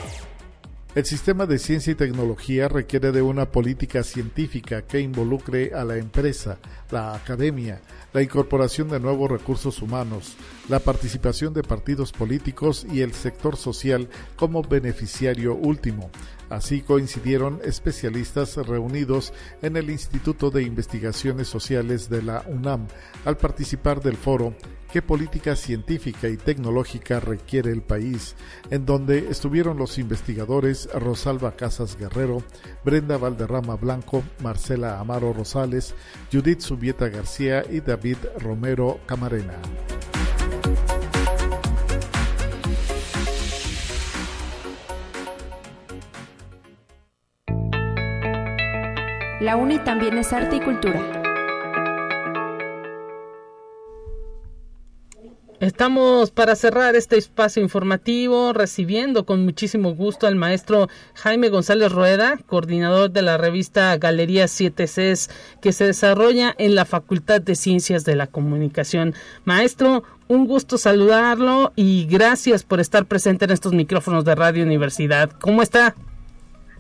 [0.95, 5.97] El sistema de ciencia y tecnología requiere de una política científica que involucre a la
[5.97, 6.57] empresa,
[6.89, 7.81] la academia,
[8.13, 10.35] la incorporación de nuevos recursos humanos,
[10.69, 16.09] la participación de partidos políticos y el sector social como beneficiario último.
[16.49, 22.87] Así coincidieron especialistas reunidos en el Instituto de Investigaciones Sociales de la UNAM
[23.25, 24.55] al participar del foro
[24.91, 28.35] qué política científica y tecnológica requiere el país,
[28.69, 32.41] en donde estuvieron los investigadores Rosalba Casas Guerrero,
[32.85, 35.93] Brenda Valderrama Blanco, Marcela Amaro Rosales,
[36.31, 39.55] Judith Subieta García y David Romero Camarena.
[49.47, 51.01] La UNI también es arte y cultura.
[55.61, 62.37] Estamos para cerrar este espacio informativo recibiendo con muchísimo gusto al maestro Jaime González Rueda,
[62.45, 65.29] coordinador de la revista Galería 7Cs
[65.61, 69.15] que se desarrolla en la Facultad de Ciencias de la Comunicación.
[69.45, 75.29] Maestro, un gusto saludarlo y gracias por estar presente en estos micrófonos de Radio Universidad.
[75.39, 75.95] ¿Cómo está?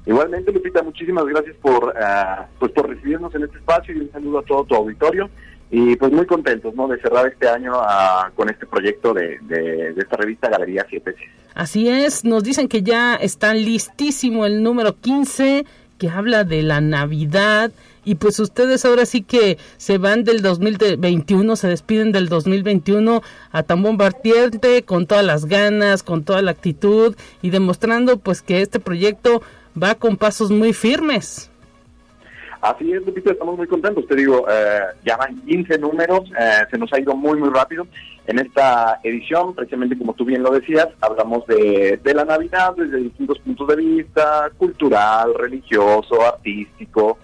[0.07, 4.39] Igualmente, Lupita, muchísimas gracias por, uh, pues por recibirnos en este espacio y un saludo
[4.39, 5.29] a todo tu auditorio
[5.69, 6.87] y pues muy contentos ¿no?
[6.87, 11.13] de cerrar este año ah, con este proyecto de, de, esta revista Galería 7
[11.55, 15.65] Así es, nos dicen que ya está listísimo el número 15
[15.97, 17.71] que habla de la Navidad
[18.05, 23.63] y pues ustedes ahora sí que se van del 2021, se despiden del 2021 a
[23.63, 28.79] tan bombardiente con todas las ganas, con toda la actitud y demostrando pues que este
[28.79, 29.41] proyecto
[29.81, 31.49] va con pasos muy firmes.
[32.61, 34.07] Así es, Lupita, estamos muy contentos.
[34.07, 37.87] Te digo, eh, ya van 15 números, eh, se nos ha ido muy, muy rápido.
[38.25, 43.39] En esta edición, precisamente como tú bien lo decías, hablamos de, la Navidad desde distintos
[43.39, 47.19] puntos de vista, cultural, religioso, artístico,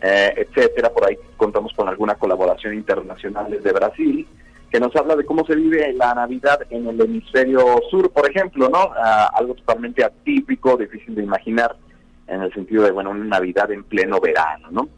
[0.00, 0.90] eh, etcétera.
[0.90, 4.26] Por ahí contamos con alguna colaboración internacional desde Brasil,
[4.70, 8.68] que nos habla de cómo se vive la Navidad en el hemisferio sur, por ejemplo,
[8.68, 8.90] ¿no?
[8.96, 11.76] Ah, algo totalmente atípico, difícil de imaginar
[12.28, 14.88] en el sentido de, bueno, una Navidad en pleno verano, ¿no?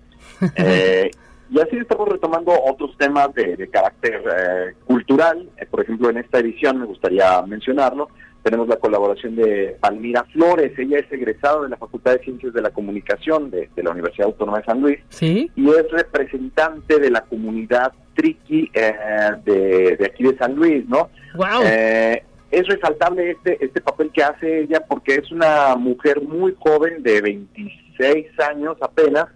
[0.56, 1.10] Eh,
[1.52, 5.48] Y así estamos retomando otros temas de, carácter eh, cultural.
[5.56, 8.08] Eh, por ejemplo, en esta edición me gustaría mencionarlo.
[8.44, 10.78] Tenemos la colaboración de Palmira Flores.
[10.78, 14.58] Ella es egresada de la Facultad de Ciencias de la Comunicación de, la Universidad Autónoma
[14.58, 15.00] de San Luis.
[15.08, 15.50] ¿Sí?
[15.56, 18.94] Y es representante de la comunidad triqui eh,
[19.44, 21.10] de, aquí de San Luis, ¿no?
[21.34, 21.64] Wow.
[22.50, 27.20] Es resaltable este, este papel que hace ella porque es una mujer muy joven de
[27.20, 29.26] 26 años apenas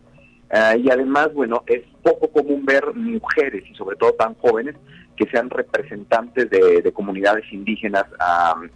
[0.57, 4.77] Ah, y además, bueno, es poco común ver mujeres y sobre todo tan jóvenes
[5.17, 8.05] que sean representantes de, comunidades indígenas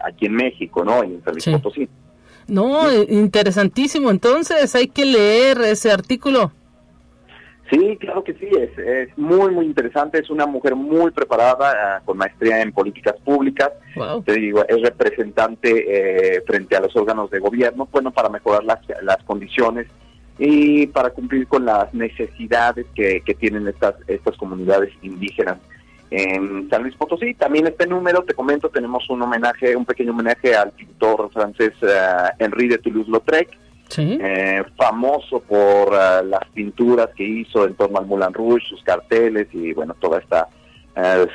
[0.00, 1.04] aquí en México, ¿no?
[1.04, 1.88] En San Luis Potosí.
[2.48, 4.10] No, interesantísimo.
[4.10, 6.50] Entonces hay que leer ese artículo.
[7.70, 10.18] Sí, claro que sí, es, es muy, muy interesante.
[10.18, 13.70] Es una mujer muy preparada, ah, con maestría en políticas públicas.
[14.24, 18.80] Te digo, es representante eh, frente a los órganos de gobierno, bueno, para mejorar las,
[19.02, 19.86] las condiciones
[20.38, 25.58] y para cumplir con las necesidades que, tienen estas, estas comunidades indígenas
[26.10, 27.34] en San Luis Potosí.
[27.34, 32.30] También este número, te comento, tenemos un homenaje, un pequeño homenaje al pintor francés uh,
[32.38, 33.48] Henri de Toulouse-Lautrec,
[33.96, 39.48] eh, famoso por eh, las pinturas que hizo en torno al Moulin Rouge, sus carteles
[39.52, 40.48] y bueno, toda esta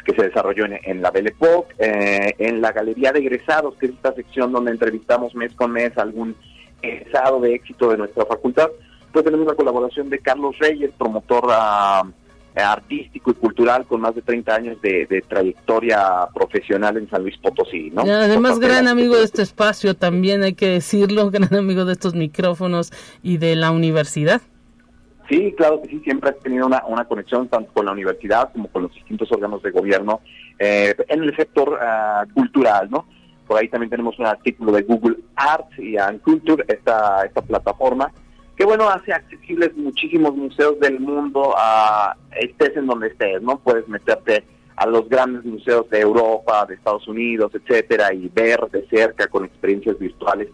[0.06, 4.14] que se desarrolló en, la Belle Époque, en la Galería de Egresados, que es esta
[4.14, 6.36] sección donde entrevistamos mes con mes algún
[6.82, 8.68] egresado de éxito de nuestra facultad
[9.14, 12.04] pues tenemos la colaboración de Carlos Reyes, promotor ah,
[12.56, 17.90] artístico y cultural con más de 30 años de, trayectoria profesional en San Luis Potosí,
[17.92, 18.02] ¿no?
[18.02, 22.92] además, gran amigo de este espacio también, hay que decirlo, gran amigo de estos micrófonos
[23.22, 24.42] y de la universidad.
[25.30, 28.84] Sí, claro que sí, siempre has tenido una, conexión tanto con la universidad como con
[28.84, 30.20] los distintos órganos de gobierno
[30.60, 33.06] eh, en el sector ah, cultural, ¿no?
[33.48, 38.12] Por ahí también tenemos un artículo de Google Arts y Culture, esta, esta plataforma,
[38.56, 43.58] que bueno, hace accesibles muchísimos museos del mundo, a, estés en donde estés, ¿no?
[43.60, 44.44] Puedes meterte
[44.76, 49.46] a los grandes museos de Europa, de Estados Unidos, etcétera, y ver de cerca con
[49.46, 50.50] experiencias virtuales,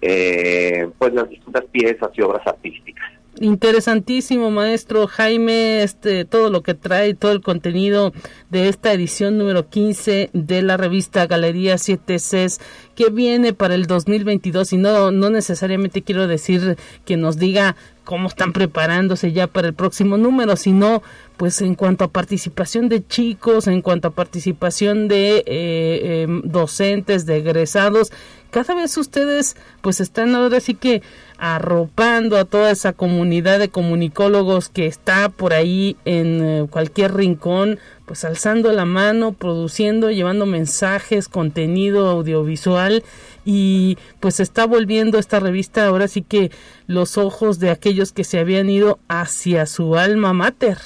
[0.00, 3.19] eh, pues las distintas piezas y obras artísticas.
[3.38, 8.12] Interesantísimo, maestro Jaime, este, todo lo que trae, todo el contenido
[8.50, 12.60] de esta edición número 15 de la revista Galería 7 Cs
[12.96, 18.26] que viene para el 2022 y no, no necesariamente quiero decir que nos diga cómo
[18.26, 21.00] están preparándose ya para el próximo número, sino
[21.36, 27.24] pues en cuanto a participación de chicos, en cuanto a participación de eh, em, docentes,
[27.24, 28.10] de egresados,
[28.50, 31.02] cada vez ustedes pues están ahora sí que
[31.40, 37.78] arropando a toda esa comunidad de comunicólogos que está por ahí en eh, cualquier rincón,
[38.04, 43.02] pues alzando la mano, produciendo, llevando mensajes, contenido audiovisual
[43.46, 46.50] y pues está volviendo esta revista ahora sí que
[46.86, 50.76] los ojos de aquellos que se habían ido hacia su alma mater.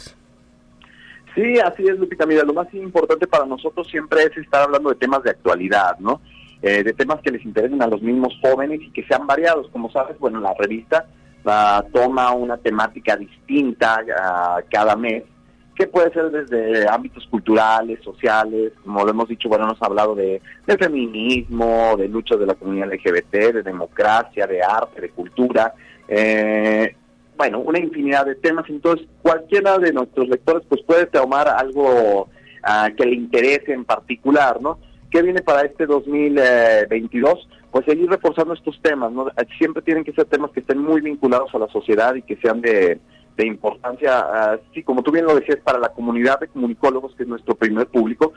[1.35, 2.27] Sí, así es, Lupita.
[2.27, 6.21] Mira, lo más importante para nosotros siempre es estar hablando de temas de actualidad, ¿no?
[6.67, 9.69] Eh, de temas que les interesen a los mismos jóvenes y que sean variados.
[9.69, 11.05] Como sabes, bueno, la revista
[11.93, 15.25] toma una temática distinta ah, cada mes,
[15.77, 20.41] que puede ser desde ámbitos culturales, sociales, como lo hemos dicho, bueno, ha hablado de,
[20.79, 25.75] feminismo, de lucha de la comunidad LGBT, de democracia, de arte, de cultura,
[26.09, 26.97] eh,
[27.37, 28.65] bueno, una infinidad de temas.
[28.71, 32.31] Entonces, cualquiera de nuestros lectores pues puede tomar algo
[32.63, 34.79] ah, que le interese en particular, ¿no?
[35.15, 37.49] ¿Qué viene para este 2022?
[37.71, 39.29] Pues seguir reforzando estos temas, ¿no?
[39.59, 42.61] Siempre tienen que ser temas que estén muy vinculados a la sociedad y que sean
[42.61, 42.99] de,
[43.39, 47.55] importancia, así como tú bien lo decías, para la comunidad de comunicólogos, que es nuestro
[47.55, 48.33] primer público,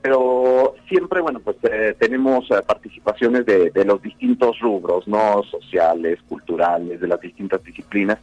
[0.00, 5.42] pero siempre, bueno, pues eh, tenemos eh, participaciones de, los distintos rubros, ¿no?
[5.42, 8.18] Sociales, culturales, de las distintas disciplinas.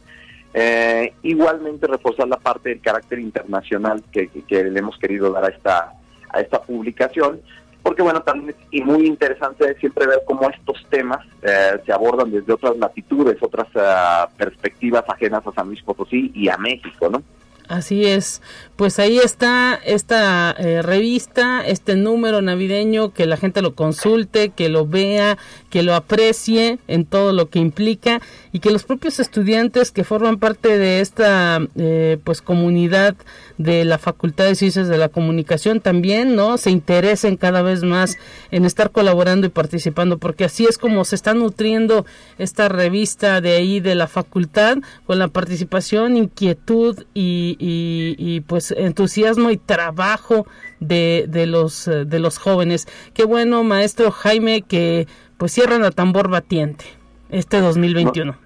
[0.54, 5.48] Eh, igualmente reforzar la parte del carácter internacional que, que, le hemos querido dar a
[5.48, 5.92] esta,
[6.30, 7.42] a esta publicación,
[7.82, 12.52] porque bueno, también es muy interesante siempre ver cómo estos temas eh, se abordan desde
[12.52, 17.22] otras latitudes, otras eh, perspectivas ajenas a San Luis Potosí y a México, ¿no?
[17.70, 18.42] Así es,
[18.74, 24.68] pues ahí está esta eh, revista, este número navideño, que la gente lo consulte, que
[24.68, 25.38] lo vea,
[25.70, 30.38] que lo aprecie en todo lo que implica y que los propios estudiantes que forman
[30.38, 33.14] parte de esta eh, pues comunidad
[33.60, 36.56] de la Facultad de Ciencias de la Comunicación también, ¿no?
[36.56, 38.16] Se interesen cada vez más
[38.50, 42.06] en estar colaborando y participando, porque así es como se está nutriendo
[42.38, 47.58] esta revista de ahí de la facultad, con la participación, inquietud y,
[48.46, 50.46] pues entusiasmo y trabajo
[50.80, 52.86] de, de, los, de los jóvenes.
[53.14, 55.06] Qué bueno, maestro Jaime, que
[55.36, 56.84] pues cierran a tambor batiente
[57.30, 58.36] este 2021.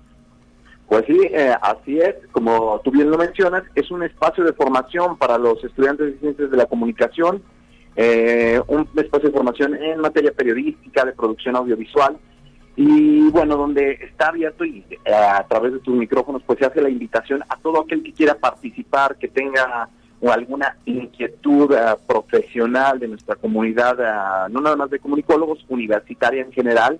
[0.88, 5.16] Pues sí, eh, así es, como tú bien lo mencionas, es un espacio de formación
[5.16, 7.42] para los estudiantes de ciencias de la comunicación,
[7.96, 12.16] eh, un espacio de formación en materia periodística, de producción audiovisual,
[12.76, 16.80] y bueno, donde está abierto y eh, a través de tus micrófonos pues se hace
[16.80, 19.88] la invitación a todo aquel que quiera participar, que tenga
[20.32, 21.74] alguna inquietud
[22.06, 26.98] profesional de nuestra comunidad, no nada más de comunicólogos, universitaria en general,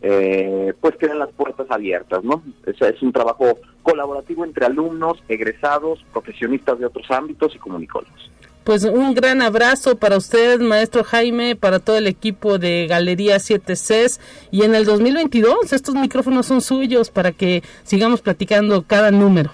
[0.00, 2.42] eh, pues queden las puertas abiertas, ¿no?
[2.66, 8.30] Es un trabajo colaborativo entre alumnos, egresados, profesionistas de otros ámbitos y comunicólogos.
[8.68, 13.72] Pues un gran abrazo para usted, maestro Jaime, para todo el equipo de Galería 7
[13.72, 14.20] Cs.
[14.50, 19.52] Y en el 2022 estos micrófonos son suyos para que sigamos platicando cada número.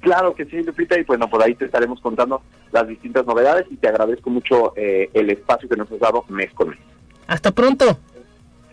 [0.00, 2.42] Claro que sí, Lupita, y bueno, por ahí te estaremos contando
[2.72, 6.52] las distintas novedades y te agradezco mucho eh, el espacio que nos has dado mes
[6.52, 6.78] con mes.
[7.26, 7.86] Hasta pronto.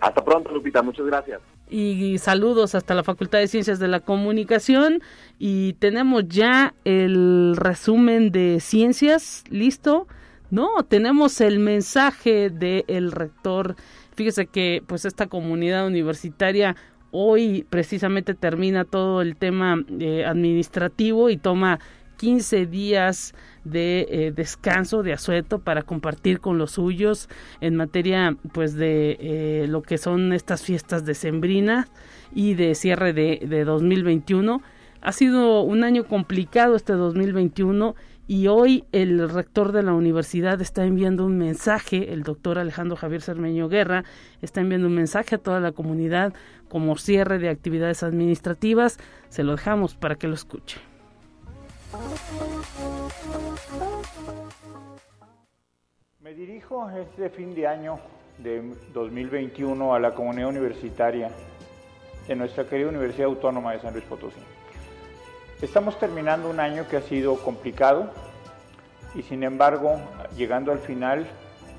[0.02, 1.40] Hasta pronto, Lupita, muchas gracias.
[1.70, 5.02] Y saludos hasta la Facultad de Ciencias de la Comunicación.
[5.38, 10.08] Y tenemos ya el resumen de ciencias, ¿listo?
[10.50, 13.76] No, tenemos el mensaje del rector.
[14.16, 16.76] Fíjese que pues esta comunidad universitaria
[17.12, 21.80] hoy precisamente termina todo el tema eh, administrativo y toma
[22.18, 27.30] 15 días de eh, descanso, de asueto para compartir con los suyos
[27.62, 31.88] en materia pues de eh, lo que son estas fiestas decembrinas
[32.34, 34.62] y de cierre de, de 2021.
[35.02, 37.96] Ha sido un año complicado este 2021
[38.30, 43.22] y hoy el rector de la universidad está enviando un mensaje, el doctor Alejandro Javier
[43.22, 44.04] Cermeño Guerra
[44.42, 46.34] está enviando un mensaje a toda la comunidad
[46.68, 48.98] como cierre de actividades administrativas.
[49.30, 50.78] Se lo dejamos para que lo escuche.
[56.20, 58.00] Me dirijo este fin de año
[58.40, 58.62] de
[58.94, 61.32] 2021 a la comunidad universitaria
[62.28, 64.42] de nuestra querida Universidad Autónoma de San Luis Potosí.
[65.62, 68.12] Estamos terminando un año que ha sido complicado
[69.16, 69.96] y sin embargo,
[70.36, 71.26] llegando al final,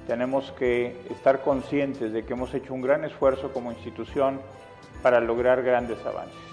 [0.06, 4.40] tenemos que estar conscientes de que hemos hecho un gran esfuerzo como institución
[5.02, 6.47] para lograr grandes avances.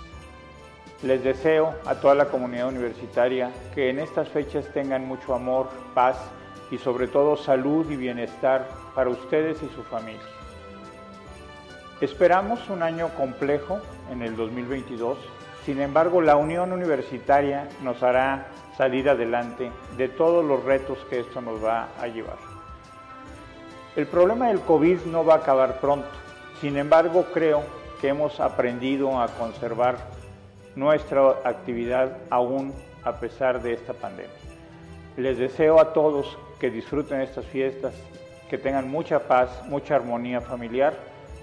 [1.03, 6.17] Les deseo a toda la comunidad universitaria que en estas fechas tengan mucho amor, paz
[6.71, 10.21] y sobre todo salud y bienestar para ustedes y su familia.
[12.01, 13.79] Esperamos un año complejo
[14.11, 15.17] en el 2022,
[15.65, 21.41] sin embargo la unión universitaria nos hará salir adelante de todos los retos que esto
[21.41, 22.37] nos va a llevar.
[23.95, 26.09] El problema del COVID no va a acabar pronto,
[26.59, 27.63] sin embargo creo
[28.01, 29.97] que hemos aprendido a conservar
[30.75, 32.73] nuestra actividad aún
[33.03, 34.31] a pesar de esta pandemia.
[35.17, 37.93] Les deseo a todos que disfruten estas fiestas,
[38.49, 40.93] que tengan mucha paz, mucha armonía familiar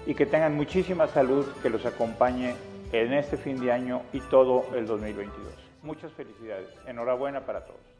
[0.05, 2.55] y que tengan muchísima salud que los acompañe
[2.91, 5.53] en este fin de año y todo el 2022.
[5.81, 6.69] Muchas felicidades.
[6.85, 7.92] Enhorabuena para todos.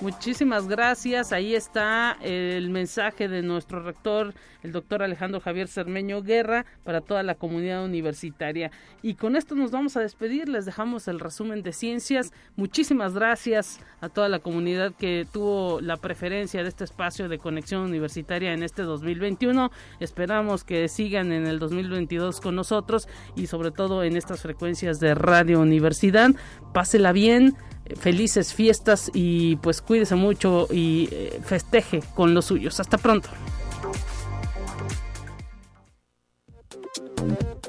[0.00, 1.32] Muchísimas gracias.
[1.32, 7.22] Ahí está el mensaje de nuestro rector, el doctor Alejandro Javier Cermeño Guerra, para toda
[7.22, 8.70] la comunidad universitaria.
[9.02, 10.50] Y con esto nos vamos a despedir.
[10.50, 12.34] Les dejamos el resumen de ciencias.
[12.56, 17.80] Muchísimas gracias a toda la comunidad que tuvo la preferencia de este espacio de conexión
[17.80, 19.70] universitaria en este 2021.
[20.00, 25.14] Esperamos que sigan en el 2022 con nosotros y sobre todo en estas frecuencias de
[25.14, 26.32] Radio Universidad.
[26.74, 27.56] Pásela bien
[27.98, 32.80] felices fiestas y pues cuídese mucho y eh, festeje con los suyos.
[32.80, 33.28] Hasta pronto.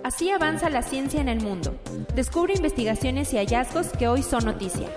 [0.03, 1.75] Así avanza la ciencia en el mundo.
[2.15, 4.87] Descubre investigaciones y hallazgos que hoy son noticia.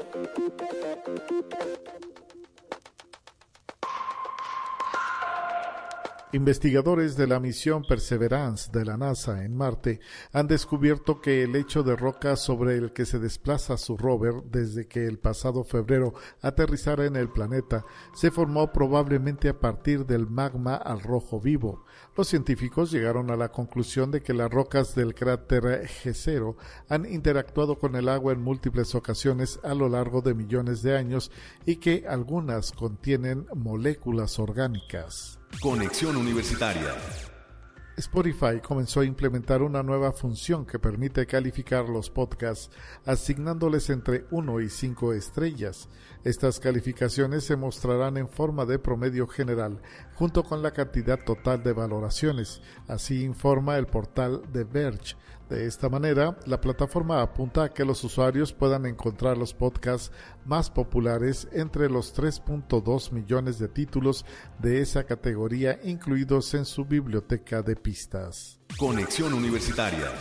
[6.32, 9.98] Investigadores de la misión Perseverance de la NASA en Marte
[10.32, 14.86] han descubierto que el lecho de roca sobre el que se desplaza su rover desde
[14.86, 20.76] que el pasado febrero aterrizara en el planeta se formó probablemente a partir del magma
[20.76, 21.84] al rojo vivo.
[22.16, 26.54] Los científicos llegaron a la conclusión de que las rocas del cráter G0
[26.88, 31.32] han interactuado con el agua en múltiples ocasiones a lo largo de millones de años
[31.66, 35.39] y que algunas contienen moléculas orgánicas.
[35.58, 36.94] Conexión Universitaria.
[37.98, 42.70] Spotify comenzó a implementar una nueva función que permite calificar los podcasts
[43.04, 45.90] asignándoles entre 1 y 5 estrellas.
[46.24, 49.82] Estas calificaciones se mostrarán en forma de promedio general
[50.14, 55.16] junto con la cantidad total de valoraciones, así informa el portal de Verge.
[55.50, 60.12] De esta manera, la plataforma apunta a que los usuarios puedan encontrar los podcasts
[60.44, 64.24] más populares entre los 3.2 millones de títulos
[64.60, 68.60] de esa categoría incluidos en su biblioteca de pistas.
[68.78, 70.12] Conexión Universitaria.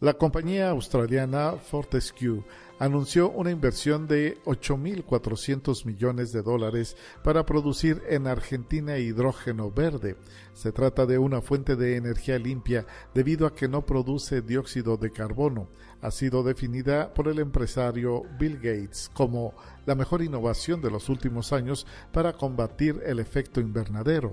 [0.00, 2.42] La compañía australiana Fortescue
[2.80, 10.16] anunció una inversión de 8.400 millones de dólares para producir en Argentina hidrógeno verde.
[10.54, 15.12] Se trata de una fuente de energía limpia debido a que no produce dióxido de
[15.12, 15.68] carbono.
[16.00, 19.52] Ha sido definida por el empresario Bill Gates como
[19.84, 24.32] la mejor innovación de los últimos años para combatir el efecto invernadero.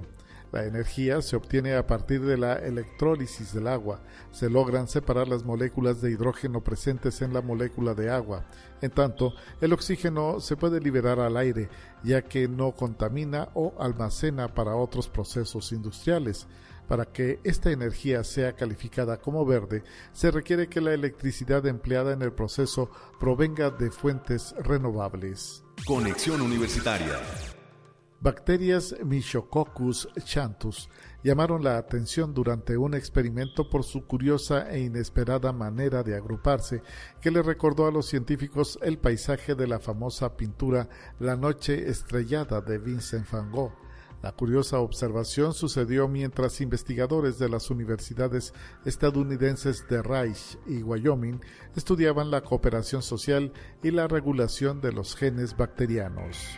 [0.51, 4.01] La energía se obtiene a partir de la electrólisis del agua.
[4.31, 8.45] Se logran separar las moléculas de hidrógeno presentes en la molécula de agua.
[8.81, 11.69] En tanto, el oxígeno se puede liberar al aire,
[12.03, 16.47] ya que no contamina o almacena para otros procesos industriales.
[16.87, 19.83] Para que esta energía sea calificada como verde,
[20.13, 22.89] se requiere que la electricidad empleada en el proceso
[23.19, 25.65] provenga de fuentes renovables.
[25.85, 27.19] Conexión Universitaria
[28.19, 30.89] Bacterias Michococcus chantus
[31.23, 36.81] llamaron la atención durante un experimento por su curiosa e inesperada manera de agruparse,
[37.21, 40.89] que le recordó a los científicos el paisaje de la famosa pintura
[41.19, 43.73] La Noche Estrellada de Vincent van Gogh.
[44.23, 48.51] La curiosa observación sucedió mientras investigadores de las universidades
[48.83, 51.39] estadounidenses de Rice y Wyoming
[51.75, 53.53] estudiaban la cooperación social
[53.83, 56.57] y la regulación de los genes bacterianos.